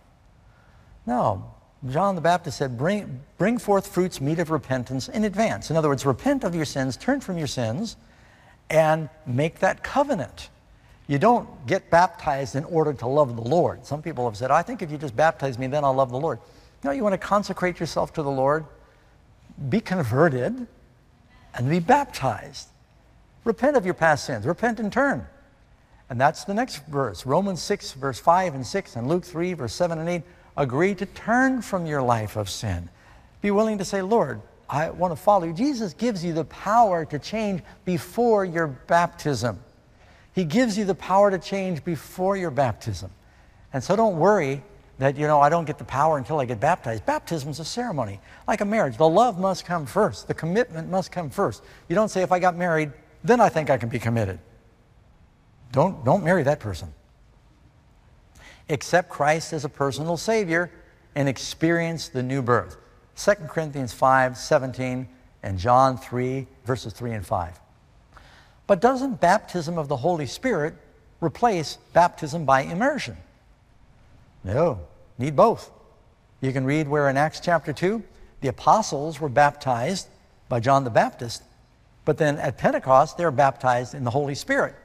No. 1.06 1.54
John 1.90 2.16
the 2.16 2.22
Baptist 2.22 2.58
said, 2.58 2.78
bring, 2.78 3.22
bring 3.38 3.58
forth 3.58 3.88
fruits 3.88 4.20
meet 4.20 4.40
of 4.40 4.50
repentance 4.50 5.10
in 5.10 5.26
advance. 5.26 5.70
In 5.70 5.76
other 5.76 5.90
words, 5.90 6.06
repent 6.06 6.44
of 6.44 6.56
your 6.56 6.66
sins, 6.66 6.98
turn 6.98 7.20
from 7.20 7.38
your 7.38 7.48
sins, 7.48 7.98
and 8.70 9.10
make 9.26 9.60
that 9.60 9.84
covenant. 9.84 10.50
You 11.08 11.20
don't 11.20 11.68
get 11.68 11.90
baptized 11.90 12.56
in 12.56 12.64
order 12.66 12.94
to 12.94 13.08
love 13.08 13.36
the 13.36 13.42
Lord. 13.42 13.86
Some 13.86 14.02
people 14.02 14.26
have 14.26 14.36
said, 14.36 14.52
I 14.52 14.62
think 14.62 14.82
if 14.82 14.92
you 14.92 14.98
just 14.98 15.16
baptize 15.16 15.58
me, 15.58 15.68
then 15.68 15.84
I'll 15.84 15.94
love 15.94 16.10
the 16.10 16.20
Lord. 16.20 16.40
No, 16.84 16.92
you 16.92 17.04
want 17.04 17.14
to 17.14 17.18
consecrate 17.18 17.80
yourself 17.80 18.14
to 18.14 18.24
the 18.24 18.32
Lord, 18.32 18.66
be 19.70 19.80
converted, 19.80 20.68
and 21.54 21.70
be 21.70 21.80
baptized. 21.80 22.68
Repent 23.48 23.78
of 23.78 23.86
your 23.86 23.94
past 23.94 24.26
sins. 24.26 24.46
Repent 24.46 24.82
and 24.82 24.92
turn. 24.92 25.26
And 26.10 26.20
that's 26.20 26.44
the 26.44 26.54
next 26.54 26.86
verse. 26.88 27.26
Romans 27.26 27.62
6, 27.62 27.94
verse 27.94 28.20
5 28.20 28.56
and 28.56 28.68
6, 28.68 28.98
and 28.98 29.08
Luke 29.08 29.24
3, 29.24 29.54
verse 29.54 29.74
7 29.74 29.98
and 30.00 30.10
8 30.10 30.22
agree 30.58 30.94
to 30.96 31.06
turn 31.06 31.62
from 31.62 31.86
your 31.86 32.02
life 32.02 32.36
of 32.36 32.50
sin. 32.50 32.90
Be 33.40 33.52
willing 33.52 33.78
to 33.78 33.86
say, 33.86 34.02
Lord, 34.02 34.42
I 34.70 34.90
want 34.90 35.14
to 35.14 35.16
follow 35.16 35.46
you. 35.46 35.54
Jesus 35.54 35.94
gives 35.94 36.26
you 36.26 36.34
the 36.34 36.44
power 36.44 37.06
to 37.06 37.18
change 37.20 37.62
before 37.86 38.44
your 38.44 38.68
baptism. 38.68 39.60
He 40.34 40.44
gives 40.44 40.78
you 40.78 40.84
the 40.84 40.96
power 40.96 41.32
to 41.32 41.40
change 41.40 41.86
before 41.86 42.36
your 42.36 42.52
baptism. 42.52 43.12
And 43.72 43.82
so 43.82 43.96
don't 43.96 44.18
worry 44.18 44.62
that, 44.98 45.16
you 45.16 45.26
know, 45.26 45.40
I 45.40 45.48
don't 45.48 45.66
get 45.66 45.78
the 45.78 45.86
power 45.86 46.18
until 46.18 46.40
I 46.40 46.46
get 46.46 46.60
baptized. 46.60 47.06
Baptism 47.06 47.50
is 47.50 47.62
a 47.62 47.66
ceremony, 47.66 48.20
like 48.46 48.60
a 48.60 48.66
marriage. 48.66 48.98
The 48.98 49.08
love 49.08 49.40
must 49.40 49.64
come 49.64 49.86
first, 49.86 50.28
the 50.28 50.34
commitment 50.34 50.90
must 50.90 51.14
come 51.14 51.30
first. 51.30 51.64
You 51.88 51.96
don't 51.96 52.10
say, 52.10 52.24
if 52.24 52.34
I 52.34 52.40
got 52.40 52.58
married, 52.58 52.92
then 53.24 53.40
I 53.42 53.50
think 53.50 53.70
I 53.70 53.78
can 53.78 53.90
be 53.90 54.00
committed. 54.00 54.40
Don't, 55.72 56.04
don't 56.06 56.24
marry 56.24 56.44
that 56.44 56.60
person 56.60 56.94
accept 58.70 59.10
Christ 59.10 59.54
as 59.54 59.66
a 59.66 59.70
personal 59.70 60.18
Savior 60.18 60.72
and 61.16 61.28
experience 61.30 62.10
the 62.10 62.24
new 62.24 62.42
birth. 62.42 62.78
2 63.16 63.34
Corinthians 63.48 63.94
5 63.94 64.38
17 64.38 65.08
and 65.44 65.58
John 65.58 65.98
3, 65.98 66.48
verses 66.66 66.94
3 66.94 67.14
and 67.14 67.26
5. 67.26 67.60
But 68.66 68.82
doesn't 68.82 69.22
baptism 69.22 69.78
of 69.78 69.88
the 69.88 69.98
Holy 69.98 70.26
Spirit 70.26 70.76
replace 71.22 71.78
baptism 71.94 72.46
by 72.46 72.62
immersion? 72.62 73.18
No, 74.44 74.80
need 75.18 75.36
both. 75.36 75.72
You 76.42 76.52
can 76.52 76.66
read 76.66 76.88
where 76.88 77.10
in 77.10 77.18
Acts 77.18 77.40
chapter 77.40 77.74
2, 77.74 78.04
the 78.42 78.50
apostles 78.50 79.20
were 79.20 79.30
baptized 79.30 80.08
by 80.50 80.60
John 80.60 80.84
the 80.84 80.90
Baptist, 80.90 81.44
but 82.08 82.18
then 82.18 82.38
at 82.38 82.58
Pentecost, 82.58 83.18
they're 83.18 83.32
baptized 83.32 83.94
in 83.94 84.06
the 84.06 84.10
Holy 84.10 84.34
Spirit. 84.34 84.76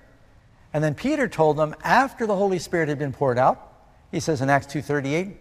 And 0.75 0.83
then 0.83 0.93
Peter 0.93 1.29
told 1.29 1.57
them 1.57 1.73
after 1.85 2.27
the 2.27 2.35
Holy 2.35 2.59
Spirit 2.59 2.89
had 2.89 2.99
been 2.99 3.13
poured 3.13 3.39
out, 3.39 3.75
he 4.11 4.19
says 4.19 4.41
in 4.41 4.51
Acts 4.51 4.67
2.38, 4.67 5.37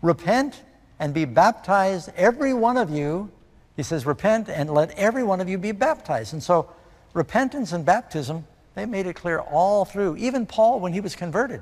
repent 0.00 0.62
and 0.98 1.12
be 1.12 1.26
baptized, 1.26 2.08
every 2.16 2.54
one 2.54 2.78
of 2.78 2.88
you. 2.88 3.30
He 3.76 3.82
says, 3.82 4.06
repent 4.06 4.48
and 4.48 4.70
let 4.70 4.92
every 4.92 5.22
one 5.22 5.42
of 5.42 5.48
you 5.50 5.58
be 5.58 5.72
baptized. 5.72 6.32
And 6.32 6.42
so 6.42 6.72
repentance 7.12 7.72
and 7.72 7.84
baptism, 7.84 8.46
they 8.74 8.86
made 8.86 9.06
it 9.06 9.14
clear 9.14 9.40
all 9.40 9.84
through. 9.84 10.16
Even 10.16 10.46
Paul, 10.46 10.80
when 10.80 10.94
he 10.94 11.00
was 11.00 11.14
converted, 11.14 11.60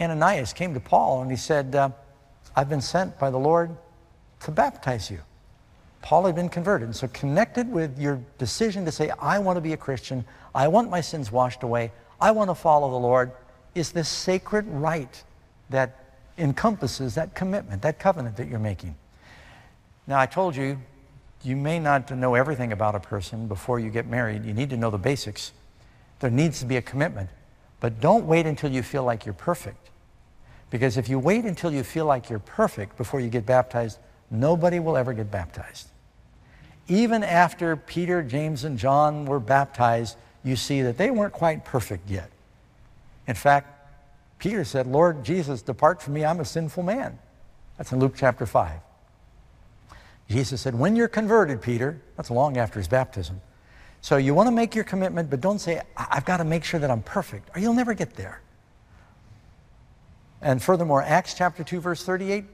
Ananias 0.00 0.52
came 0.52 0.72
to 0.72 0.80
Paul 0.80 1.22
and 1.22 1.32
he 1.32 1.36
said, 1.36 1.74
uh, 1.74 1.90
I've 2.54 2.68
been 2.68 2.80
sent 2.80 3.18
by 3.18 3.30
the 3.30 3.38
Lord 3.38 3.76
to 4.42 4.52
baptize 4.52 5.10
you. 5.10 5.18
Paul 6.02 6.26
had 6.26 6.34
been 6.34 6.48
converted. 6.48 6.88
And 6.88 6.96
so 6.96 7.08
connected 7.08 7.70
with 7.70 7.98
your 7.98 8.20
decision 8.38 8.84
to 8.84 8.92
say, 8.92 9.10
I 9.18 9.38
want 9.38 9.56
to 9.56 9.60
be 9.60 9.72
a 9.72 9.76
Christian, 9.76 10.24
I 10.54 10.68
want 10.68 10.90
my 10.90 11.00
sins 11.00 11.30
washed 11.32 11.62
away, 11.62 11.92
I 12.20 12.30
want 12.30 12.50
to 12.50 12.54
follow 12.54 12.90
the 12.90 12.96
Lord, 12.96 13.32
is 13.74 13.92
this 13.92 14.08
sacred 14.08 14.66
rite 14.68 15.24
that 15.70 16.04
encompasses 16.38 17.14
that 17.16 17.34
commitment, 17.34 17.82
that 17.82 17.98
covenant 17.98 18.36
that 18.36 18.48
you're 18.48 18.58
making. 18.58 18.96
Now, 20.06 20.18
I 20.18 20.26
told 20.26 20.56
you, 20.56 20.78
you 21.42 21.56
may 21.56 21.78
not 21.78 22.10
know 22.10 22.34
everything 22.34 22.72
about 22.72 22.94
a 22.94 23.00
person 23.00 23.46
before 23.46 23.78
you 23.78 23.90
get 23.90 24.06
married. 24.06 24.44
You 24.44 24.54
need 24.54 24.70
to 24.70 24.76
know 24.76 24.90
the 24.90 24.98
basics. 24.98 25.52
There 26.20 26.30
needs 26.30 26.60
to 26.60 26.66
be 26.66 26.76
a 26.76 26.82
commitment. 26.82 27.30
But 27.80 28.00
don't 28.00 28.26
wait 28.26 28.46
until 28.46 28.72
you 28.72 28.82
feel 28.82 29.04
like 29.04 29.24
you're 29.24 29.34
perfect. 29.34 29.90
Because 30.70 30.96
if 30.96 31.08
you 31.08 31.18
wait 31.18 31.44
until 31.44 31.72
you 31.72 31.84
feel 31.84 32.06
like 32.06 32.28
you're 32.28 32.40
perfect 32.40 32.96
before 32.96 33.20
you 33.20 33.28
get 33.28 33.46
baptized, 33.46 33.98
nobody 34.30 34.78
will 34.80 34.96
ever 34.96 35.12
get 35.12 35.30
baptized. 35.30 35.88
Even 36.88 37.22
after 37.22 37.76
Peter, 37.76 38.22
James, 38.22 38.64
and 38.64 38.78
John 38.78 39.26
were 39.26 39.40
baptized, 39.40 40.16
you 40.42 40.56
see 40.56 40.82
that 40.82 40.96
they 40.96 41.10
weren't 41.10 41.34
quite 41.34 41.64
perfect 41.64 42.08
yet. 42.08 42.30
In 43.26 43.34
fact, 43.34 43.74
Peter 44.38 44.64
said, 44.64 44.86
Lord 44.86 45.24
Jesus, 45.24 45.62
depart 45.62 46.00
from 46.00 46.14
me, 46.14 46.24
I'm 46.24 46.40
a 46.40 46.44
sinful 46.44 46.82
man. 46.82 47.18
That's 47.76 47.92
in 47.92 47.98
Luke 47.98 48.14
chapter 48.16 48.46
5. 48.46 48.80
Jesus 50.30 50.60
said, 50.60 50.74
when 50.74 50.96
you're 50.96 51.08
converted, 51.08 51.60
Peter, 51.60 52.00
that's 52.16 52.30
long 52.30 52.56
after 52.56 52.78
his 52.78 52.88
baptism. 52.88 53.40
So 54.00 54.16
you 54.16 54.34
want 54.34 54.46
to 54.46 54.52
make 54.52 54.74
your 54.74 54.84
commitment, 54.84 55.28
but 55.28 55.40
don't 55.40 55.58
say, 55.58 55.82
I've 55.96 56.24
got 56.24 56.36
to 56.38 56.44
make 56.44 56.64
sure 56.64 56.78
that 56.80 56.90
I'm 56.90 57.02
perfect, 57.02 57.50
or 57.54 57.60
you'll 57.60 57.74
never 57.74 57.94
get 57.94 58.14
there. 58.14 58.40
And 60.40 60.62
furthermore, 60.62 61.02
Acts 61.02 61.34
chapter 61.34 61.64
2, 61.64 61.80
verse 61.80 62.04
38, 62.04 62.44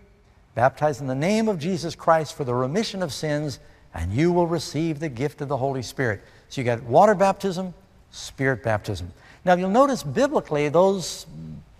baptize 0.54 1.00
in 1.00 1.06
the 1.06 1.14
name 1.14 1.48
of 1.48 1.58
Jesus 1.58 1.94
Christ 1.94 2.34
for 2.34 2.44
the 2.44 2.54
remission 2.54 3.02
of 3.02 3.12
sins, 3.12 3.58
and 3.92 4.12
you 4.12 4.32
will 4.32 4.46
receive 4.46 5.00
the 5.00 5.08
gift 5.08 5.40
of 5.40 5.48
the 5.48 5.56
Holy 5.56 5.82
Spirit. 5.82 6.22
So 6.48 6.60
you 6.60 6.64
got 6.64 6.82
water 6.82 7.14
baptism, 7.14 7.74
Spirit 8.10 8.62
baptism. 8.62 9.12
Now 9.44 9.54
you'll 9.54 9.70
notice 9.70 10.02
biblically 10.02 10.68
those 10.68 11.26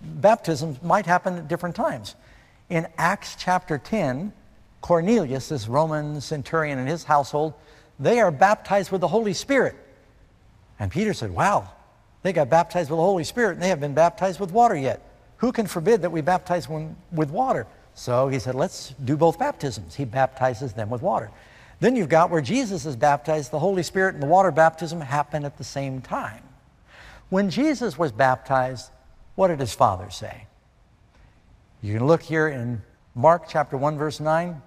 baptisms 0.01 0.81
might 0.83 1.05
happen 1.05 1.37
at 1.37 1.47
different 1.47 1.75
times. 1.75 2.15
In 2.69 2.87
Acts 2.97 3.35
chapter 3.37 3.77
10, 3.77 4.33
Cornelius, 4.81 5.49
this 5.49 5.67
Roman 5.67 6.19
centurion 6.21 6.77
and 6.77 6.87
his 6.87 7.03
household, 7.03 7.53
they 7.99 8.19
are 8.19 8.31
baptized 8.31 8.91
with 8.91 9.01
the 9.01 9.07
Holy 9.07 9.33
Spirit. 9.33 9.75
And 10.79 10.91
Peter 10.91 11.13
said, 11.13 11.31
Wow, 11.31 11.69
they 12.21 12.33
got 12.33 12.49
baptized 12.49 12.89
with 12.89 12.97
the 12.97 13.03
Holy 13.03 13.23
Spirit 13.23 13.53
and 13.53 13.61
they 13.61 13.69
have 13.69 13.79
been 13.79 13.93
baptized 13.93 14.39
with 14.39 14.51
water 14.51 14.75
yet. 14.75 15.01
Who 15.37 15.51
can 15.51 15.67
forbid 15.67 16.01
that 16.01 16.11
we 16.11 16.21
baptize 16.21 16.67
one 16.67 16.95
with 17.11 17.31
water? 17.31 17.67
So 17.95 18.27
he 18.27 18.37
said, 18.39 18.53
Let's 18.53 18.93
do 19.03 19.17
both 19.17 19.39
baptisms. 19.39 19.95
He 19.95 20.05
baptizes 20.05 20.73
them 20.73 20.89
with 20.89 21.01
water. 21.01 21.31
Then 21.79 21.95
you've 21.95 22.09
got 22.09 22.29
where 22.29 22.41
Jesus 22.41 22.85
is 22.85 22.95
baptized, 22.95 23.51
the 23.51 23.59
Holy 23.59 23.83
Spirit 23.83 24.13
and 24.13 24.23
the 24.23 24.27
water 24.27 24.51
baptism 24.51 25.01
happen 25.01 25.43
at 25.43 25.57
the 25.57 25.63
same 25.63 26.01
time. 26.01 26.43
When 27.29 27.49
Jesus 27.49 27.97
was 27.97 28.11
baptized, 28.11 28.91
what 29.35 29.47
did 29.47 29.59
his 29.59 29.73
father 29.73 30.09
say? 30.09 30.47
You 31.81 31.97
can 31.97 32.07
look 32.07 32.21
here 32.21 32.47
in 32.47 32.81
Mark 33.13 33.47
chapter 33.49 33.77
1, 33.77 33.97
verse 33.97 34.19
9. 34.19 34.61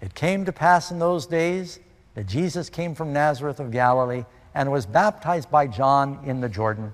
It 0.00 0.14
came 0.14 0.44
to 0.44 0.52
pass 0.52 0.90
in 0.90 0.98
those 0.98 1.26
days 1.26 1.80
that 2.14 2.26
Jesus 2.26 2.70
came 2.70 2.94
from 2.94 3.12
Nazareth 3.12 3.60
of 3.60 3.70
Galilee 3.70 4.24
and 4.54 4.72
was 4.72 4.86
baptized 4.86 5.50
by 5.50 5.66
John 5.66 6.20
in 6.24 6.40
the 6.40 6.48
Jordan. 6.48 6.92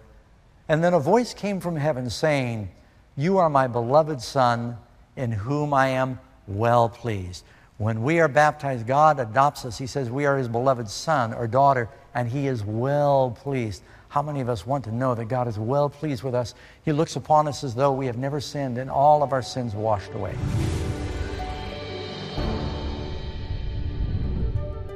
And 0.68 0.82
then 0.82 0.94
a 0.94 1.00
voice 1.00 1.34
came 1.34 1.60
from 1.60 1.76
heaven 1.76 2.10
saying, 2.10 2.70
You 3.16 3.38
are 3.38 3.50
my 3.50 3.66
beloved 3.66 4.20
Son, 4.20 4.76
in 5.16 5.32
whom 5.32 5.74
I 5.74 5.88
am 5.88 6.18
well 6.46 6.88
pleased. 6.88 7.44
When 7.78 8.02
we 8.02 8.20
are 8.20 8.28
baptized, 8.28 8.86
God 8.86 9.18
adopts 9.18 9.64
us. 9.64 9.78
He 9.78 9.86
says 9.86 10.10
we 10.10 10.26
are 10.26 10.36
His 10.36 10.48
beloved 10.48 10.88
son 10.88 11.34
or 11.34 11.46
daughter, 11.46 11.88
and 12.14 12.28
He 12.28 12.46
is 12.46 12.62
well 12.64 13.36
pleased. 13.42 13.82
How 14.08 14.22
many 14.22 14.40
of 14.40 14.48
us 14.48 14.64
want 14.64 14.84
to 14.84 14.94
know 14.94 15.16
that 15.16 15.24
God 15.24 15.48
is 15.48 15.58
well 15.58 15.90
pleased 15.90 16.22
with 16.22 16.36
us? 16.36 16.54
He 16.84 16.92
looks 16.92 17.16
upon 17.16 17.48
us 17.48 17.64
as 17.64 17.74
though 17.74 17.92
we 17.92 18.06
have 18.06 18.16
never 18.16 18.40
sinned 18.40 18.78
and 18.78 18.88
all 18.88 19.24
of 19.24 19.32
our 19.32 19.42
sins 19.42 19.74
washed 19.74 20.12
away. 20.12 20.36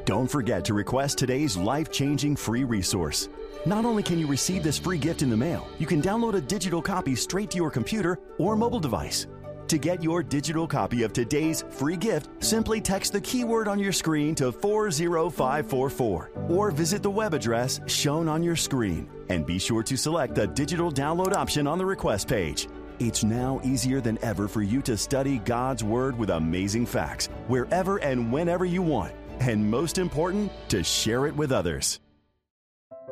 Don't 0.04 0.30
forget 0.30 0.64
to 0.66 0.72
request 0.72 1.18
today's 1.18 1.56
life 1.56 1.90
changing 1.90 2.36
free 2.36 2.64
resource. 2.64 3.28
Not 3.66 3.84
only 3.84 4.02
can 4.02 4.18
you 4.18 4.26
receive 4.26 4.62
this 4.62 4.78
free 4.78 4.96
gift 4.96 5.20
in 5.20 5.28
the 5.28 5.36
mail, 5.36 5.68
you 5.78 5.86
can 5.86 6.00
download 6.00 6.34
a 6.34 6.40
digital 6.40 6.80
copy 6.80 7.14
straight 7.14 7.50
to 7.50 7.56
your 7.56 7.70
computer 7.70 8.18
or 8.38 8.56
mobile 8.56 8.80
device. 8.80 9.26
To 9.68 9.76
get 9.76 10.02
your 10.02 10.22
digital 10.22 10.66
copy 10.66 11.02
of 11.02 11.12
today's 11.12 11.62
free 11.68 11.98
gift, 11.98 12.30
simply 12.42 12.80
text 12.80 13.12
the 13.12 13.20
keyword 13.20 13.68
on 13.68 13.78
your 13.78 13.92
screen 13.92 14.34
to 14.36 14.50
40544 14.50 16.30
or 16.48 16.70
visit 16.70 17.02
the 17.02 17.10
web 17.10 17.34
address 17.34 17.78
shown 17.86 18.28
on 18.28 18.42
your 18.42 18.56
screen. 18.56 19.10
And 19.28 19.44
be 19.44 19.58
sure 19.58 19.82
to 19.82 19.94
select 19.94 20.34
the 20.34 20.46
digital 20.46 20.90
download 20.90 21.34
option 21.34 21.66
on 21.66 21.76
the 21.76 21.84
request 21.84 22.28
page. 22.28 22.66
It's 22.98 23.22
now 23.22 23.60
easier 23.62 24.00
than 24.00 24.18
ever 24.24 24.48
for 24.48 24.62
you 24.62 24.80
to 24.82 24.96
study 24.96 25.36
God's 25.38 25.84
Word 25.84 26.18
with 26.18 26.30
amazing 26.30 26.86
facts 26.86 27.28
wherever 27.46 27.98
and 27.98 28.32
whenever 28.32 28.64
you 28.64 28.80
want. 28.80 29.12
And 29.40 29.70
most 29.70 29.98
important, 29.98 30.50
to 30.70 30.82
share 30.82 31.26
it 31.26 31.36
with 31.36 31.52
others. 31.52 32.00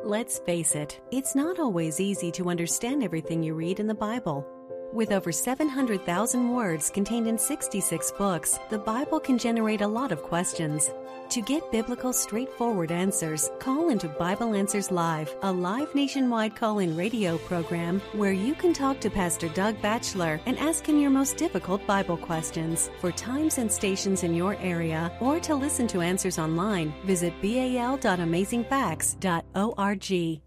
Let's 0.03 0.39
face 0.39 0.73
it, 0.75 0.99
it's 1.11 1.35
not 1.35 1.59
always 1.59 1.99
easy 1.99 2.31
to 2.31 2.49
understand 2.49 3.03
everything 3.03 3.43
you 3.43 3.53
read 3.53 3.79
in 3.79 3.87
the 3.87 3.93
Bible. 3.93 4.47
With 4.93 5.11
over 5.11 5.33
700,000 5.33 6.49
words 6.49 6.89
contained 6.89 7.27
in 7.27 7.37
66 7.37 8.13
books, 8.17 8.57
the 8.69 8.79
Bible 8.79 9.19
can 9.19 9.37
generate 9.37 9.81
a 9.81 9.87
lot 9.87 10.13
of 10.13 10.23
questions. 10.23 10.89
To 11.29 11.41
get 11.41 11.69
biblical, 11.73 12.13
straightforward 12.13 12.89
answers, 12.89 13.51
call 13.59 13.89
into 13.89 14.07
Bible 14.07 14.55
Answers 14.55 14.89
Live, 14.89 15.35
a 15.41 15.51
live 15.51 15.93
nationwide 15.93 16.55
call 16.55 16.79
in 16.79 16.95
radio 16.95 17.37
program 17.39 17.99
where 18.13 18.31
you 18.31 18.55
can 18.55 18.71
talk 18.71 19.01
to 19.01 19.09
Pastor 19.09 19.49
Doug 19.49 19.81
Batchelor 19.81 20.39
and 20.45 20.57
ask 20.57 20.87
him 20.87 20.97
your 20.97 21.09
most 21.09 21.35
difficult 21.35 21.85
Bible 21.85 22.15
questions. 22.15 22.89
For 23.01 23.11
times 23.11 23.57
and 23.57 23.69
stations 23.69 24.23
in 24.23 24.33
your 24.33 24.55
area 24.61 25.11
or 25.19 25.41
to 25.41 25.53
listen 25.53 25.87
to 25.87 25.99
answers 25.99 26.39
online, 26.39 26.93
visit 27.03 27.33
bal.amazingfacts.org. 27.41 30.41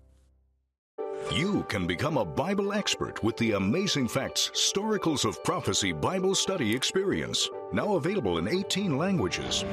You 1.33 1.65
can 1.69 1.87
become 1.87 2.17
a 2.17 2.25
Bible 2.25 2.73
expert 2.73 3.23
with 3.23 3.37
the 3.37 3.53
Amazing 3.53 4.09
Facts 4.09 4.51
Storacles 4.53 5.25
of 5.25 5.43
Prophecy 5.45 5.93
Bible 5.93 6.35
Study 6.35 6.75
Experience, 6.75 7.49
now 7.73 7.95
available 7.95 8.39
in 8.39 8.49
18 8.49 8.99
languages. 8.99 9.65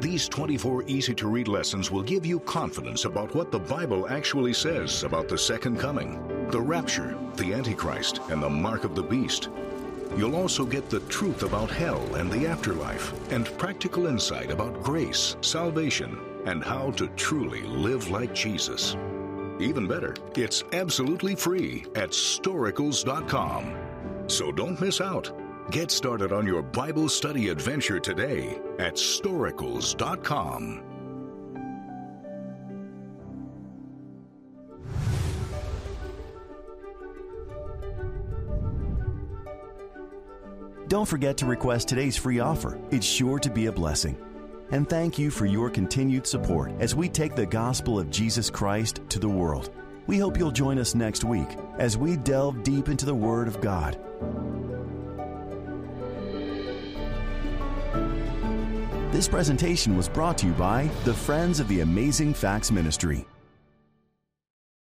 These 0.00 0.26
24 0.30 0.84
easy 0.84 1.14
to 1.16 1.28
read 1.28 1.48
lessons 1.48 1.90
will 1.90 2.02
give 2.02 2.24
you 2.24 2.40
confidence 2.40 3.04
about 3.04 3.34
what 3.34 3.52
the 3.52 3.58
Bible 3.58 4.08
actually 4.08 4.54
says 4.54 5.02
about 5.02 5.28
the 5.28 5.36
second 5.36 5.78
coming, 5.78 6.48
the 6.48 6.60
rapture, 6.60 7.14
the 7.34 7.52
Antichrist, 7.52 8.20
and 8.30 8.42
the 8.42 8.48
mark 8.48 8.84
of 8.84 8.94
the 8.94 9.02
beast. 9.02 9.50
You'll 10.16 10.36
also 10.36 10.64
get 10.64 10.88
the 10.88 11.00
truth 11.00 11.42
about 11.42 11.70
hell 11.70 12.02
and 12.14 12.32
the 12.32 12.46
afterlife, 12.46 13.12
and 13.30 13.46
practical 13.58 14.06
insight 14.06 14.50
about 14.50 14.82
grace, 14.82 15.36
salvation, 15.42 16.18
and 16.46 16.64
how 16.64 16.90
to 16.92 17.06
truly 17.08 17.64
live 17.64 18.08
like 18.08 18.34
Jesus. 18.34 18.96
Even 19.62 19.86
better, 19.86 20.14
it's 20.34 20.64
absolutely 20.72 21.36
free 21.36 21.84
at 21.94 22.10
storacles.com. 22.10 23.76
So 24.26 24.50
don't 24.50 24.80
miss 24.80 25.00
out. 25.00 25.30
Get 25.70 25.90
started 25.90 26.32
on 26.32 26.46
your 26.46 26.62
Bible 26.62 27.08
study 27.08 27.48
adventure 27.48 28.00
today 28.00 28.60
at 28.78 28.94
storacles.com. 28.94 30.82
Don't 40.88 41.06
forget 41.06 41.38
to 41.38 41.46
request 41.46 41.88
today's 41.88 42.18
free 42.18 42.40
offer. 42.40 42.78
It's 42.90 43.06
sure 43.06 43.38
to 43.38 43.48
be 43.48 43.64
a 43.64 43.72
blessing. 43.72 44.31
And 44.72 44.88
thank 44.88 45.18
you 45.18 45.30
for 45.30 45.44
your 45.44 45.68
continued 45.68 46.26
support 46.26 46.72
as 46.80 46.94
we 46.94 47.06
take 47.08 47.34
the 47.34 47.44
gospel 47.44 47.98
of 47.98 48.08
Jesus 48.08 48.48
Christ 48.48 49.02
to 49.10 49.18
the 49.18 49.28
world. 49.28 49.70
We 50.06 50.18
hope 50.18 50.38
you'll 50.38 50.50
join 50.50 50.78
us 50.78 50.94
next 50.94 51.24
week 51.24 51.48
as 51.78 51.98
we 51.98 52.16
delve 52.16 52.62
deep 52.62 52.88
into 52.88 53.04
the 53.04 53.14
Word 53.14 53.48
of 53.48 53.60
God. 53.60 53.98
This 59.12 59.28
presentation 59.28 59.94
was 59.94 60.08
brought 60.08 60.38
to 60.38 60.46
you 60.46 60.52
by 60.54 60.88
the 61.04 61.12
Friends 61.12 61.60
of 61.60 61.68
the 61.68 61.80
Amazing 61.80 62.32
Facts 62.32 62.70
Ministry. 62.70 63.26